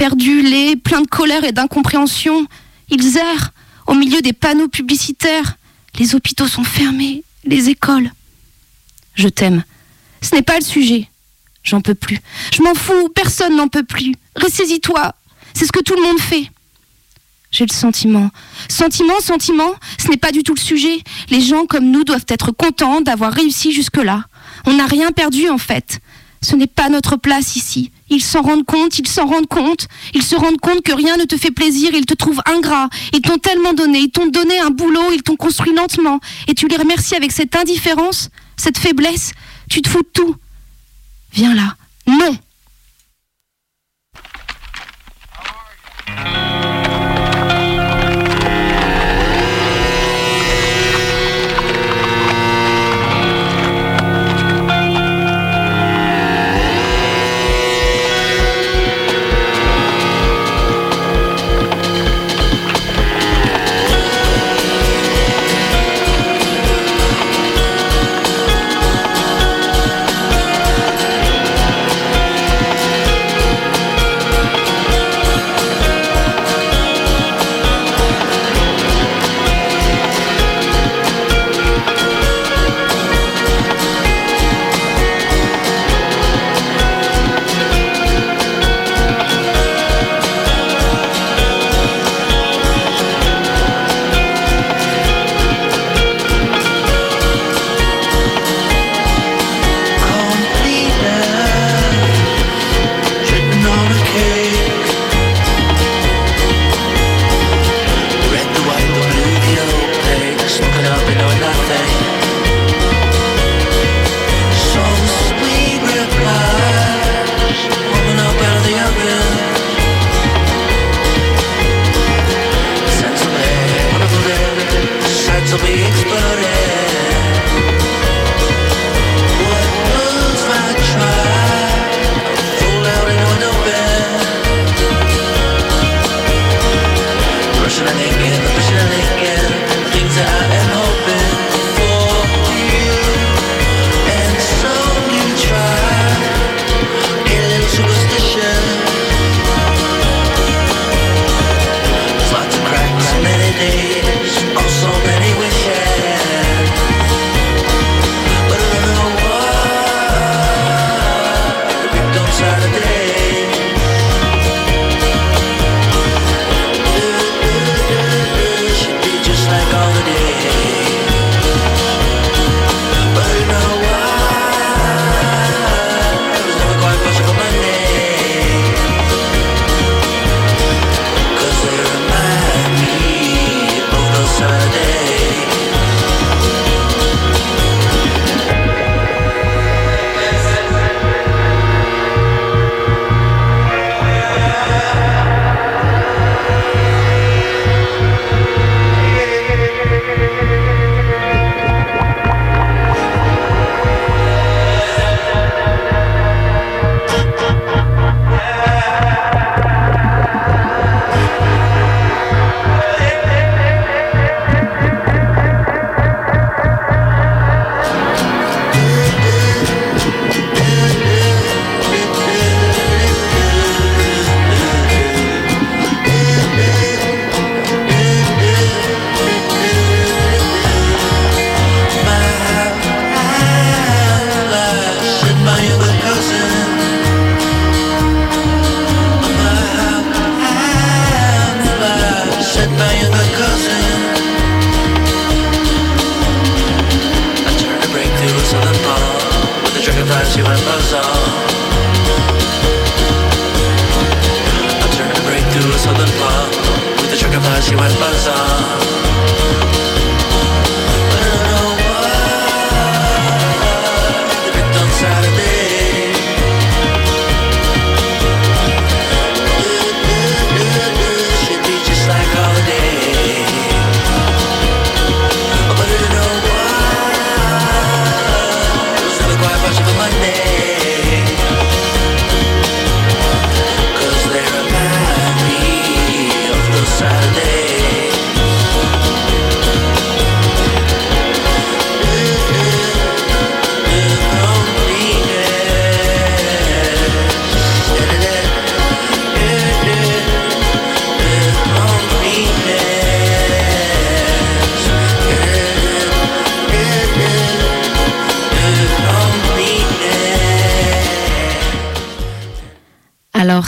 perdus, 0.01 0.41
laids, 0.41 0.77
pleins 0.77 1.01
de 1.01 1.07
colère 1.07 1.43
et 1.43 1.51
d'incompréhension, 1.51 2.47
ils 2.89 3.17
errent 3.17 3.51
au 3.85 3.93
milieu 3.93 4.19
des 4.23 4.33
panneaux 4.33 4.67
publicitaires. 4.67 5.57
Les 5.99 6.15
hôpitaux 6.15 6.47
sont 6.47 6.63
fermés, 6.63 7.23
les 7.45 7.69
écoles. 7.69 8.11
Je 9.13 9.27
t'aime. 9.27 9.63
Ce 10.23 10.33
n'est 10.33 10.41
pas 10.41 10.57
le 10.57 10.65
sujet. 10.65 11.07
J'en 11.61 11.81
peux 11.81 11.93
plus. 11.93 12.17
Je 12.51 12.63
m'en 12.63 12.73
fous, 12.73 13.09
personne 13.13 13.55
n'en 13.55 13.67
peut 13.67 13.83
plus. 13.83 14.15
Ressaisis-toi. 14.35 15.13
C'est 15.53 15.67
ce 15.67 15.71
que 15.71 15.83
tout 15.83 15.93
le 15.95 16.01
monde 16.01 16.19
fait. 16.19 16.49
J'ai 17.51 17.67
le 17.67 17.73
sentiment. 17.73 18.31
Sentiment, 18.69 19.19
sentiment, 19.19 19.71
ce 19.99 20.07
n'est 20.07 20.17
pas 20.17 20.31
du 20.31 20.41
tout 20.41 20.55
le 20.55 20.59
sujet. 20.59 21.03
Les 21.29 21.41
gens 21.41 21.67
comme 21.67 21.91
nous 21.91 22.03
doivent 22.03 22.25
être 22.27 22.51
contents 22.51 23.01
d'avoir 23.01 23.31
réussi 23.31 23.71
jusque-là. 23.71 24.25
On 24.65 24.73
n'a 24.73 24.87
rien 24.87 25.11
perdu 25.11 25.47
en 25.47 25.59
fait. 25.59 25.99
Ce 26.41 26.55
n'est 26.55 26.65
pas 26.65 26.89
notre 26.89 27.17
place 27.17 27.55
ici. 27.55 27.91
Ils 28.11 28.21
s'en 28.21 28.41
rendent 28.41 28.65
compte, 28.65 28.99
ils 28.99 29.07
s'en 29.07 29.25
rendent 29.25 29.47
compte. 29.47 29.87
Ils 30.13 30.21
se 30.21 30.35
rendent 30.35 30.59
compte 30.59 30.81
que 30.81 30.91
rien 30.91 31.15
ne 31.15 31.23
te 31.23 31.37
fait 31.37 31.49
plaisir, 31.49 31.91
ils 31.93 32.05
te 32.05 32.13
trouvent 32.13 32.41
ingrat. 32.45 32.89
Ils 33.13 33.21
t'ont 33.21 33.37
tellement 33.37 33.73
donné, 33.73 33.99
ils 33.99 34.11
t'ont 34.11 34.27
donné 34.27 34.59
un 34.59 34.69
boulot, 34.69 35.11
ils 35.13 35.23
t'ont 35.23 35.37
construit 35.37 35.73
lentement. 35.73 36.19
Et 36.49 36.53
tu 36.53 36.67
les 36.67 36.75
remercies 36.75 37.15
avec 37.15 37.31
cette 37.31 37.55
indifférence, 37.55 38.29
cette 38.57 38.77
faiblesse. 38.77 39.31
Tu 39.69 39.81
te 39.81 39.87
fous 39.87 40.01
de 40.01 40.09
tout. 40.13 40.35
Viens 41.31 41.55
là. 41.55 41.75
Non 42.05 42.37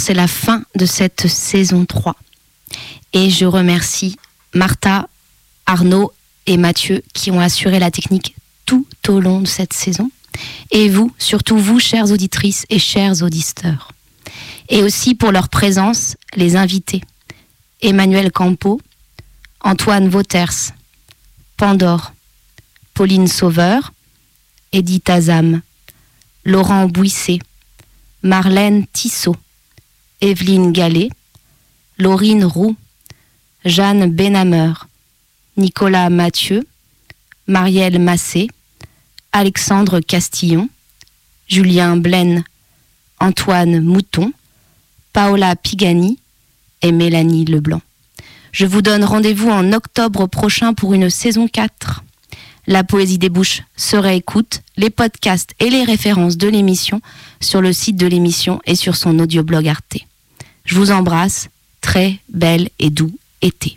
c'est 0.03 0.13
la 0.13 0.27
fin 0.27 0.63
de 0.75 0.85
cette 0.85 1.29
saison 1.29 1.85
3. 1.85 2.17
Et 3.13 3.29
je 3.29 3.45
remercie 3.45 4.17
Martha, 4.53 5.07
Arnaud 5.65 6.11
et 6.45 6.57
Mathieu 6.57 7.01
qui 7.13 7.31
ont 7.31 7.39
assuré 7.39 7.79
la 7.79 7.89
technique 7.89 8.35
tout 8.65 8.85
au 9.07 9.21
long 9.21 9.39
de 9.39 9.47
cette 9.47 9.71
saison. 9.71 10.11
Et 10.71 10.89
vous, 10.89 11.13
surtout 11.17 11.57
vous, 11.57 11.79
chères 11.79 12.11
auditrices 12.11 12.65
et 12.69 12.79
chers 12.79 13.23
auditeurs. 13.23 13.93
Et 14.67 14.83
aussi 14.83 15.15
pour 15.15 15.31
leur 15.31 15.47
présence, 15.47 16.17
les 16.35 16.57
invités. 16.57 17.01
Emmanuel 17.81 18.29
Campo, 18.29 18.81
Antoine 19.61 20.09
Vauters, 20.09 20.73
Pandore, 21.55 22.11
Pauline 22.93 23.27
Sauveur, 23.27 23.93
Edith 24.73 25.09
Azam, 25.09 25.61
Laurent 26.43 26.87
Bouisset, 26.87 27.39
Marlène 28.21 28.85
Tissot, 28.87 29.37
Evelyne 30.23 30.71
Gallet, 30.71 31.09
Laurine 31.97 32.45
Roux, 32.45 32.77
Jeanne 33.65 34.09
Benhamer, 34.09 34.87
Nicolas 35.57 36.09
Mathieu, 36.09 36.65
Marielle 37.45 37.99
Massé, 37.99 38.47
Alexandre 39.33 39.99
Castillon, 39.99 40.69
Julien 41.49 41.97
Blaine, 41.97 42.45
Antoine 43.19 43.81
Mouton, 43.81 44.31
Paola 45.11 45.57
Pigani 45.57 46.19
et 46.81 46.93
Mélanie 46.93 47.43
Leblanc. 47.43 47.81
Je 48.53 48.65
vous 48.65 48.81
donne 48.81 49.03
rendez-vous 49.03 49.49
en 49.49 49.73
octobre 49.73 50.27
prochain 50.27 50.73
pour 50.73 50.93
une 50.93 51.09
saison 51.09 51.49
4. 51.49 52.01
La 52.67 52.85
poésie 52.85 53.17
des 53.17 53.27
bouches 53.27 53.63
se 53.75 53.97
réécoute, 53.97 54.61
les 54.77 54.89
podcasts 54.89 55.53
et 55.59 55.69
les 55.69 55.83
références 55.83 56.37
de 56.37 56.47
l'émission 56.47 57.01
sur 57.41 57.59
le 57.59 57.73
site 57.73 57.97
de 57.97 58.07
l'émission 58.07 58.61
et 58.65 58.75
sur 58.75 58.95
son 58.95 59.19
audioblog 59.19 59.67
Arte. 59.67 59.97
Je 60.65 60.75
vous 60.75 60.91
embrasse, 60.91 61.49
très 61.81 62.19
belle 62.29 62.69
et 62.79 62.89
doux 62.89 63.11
été. 63.41 63.75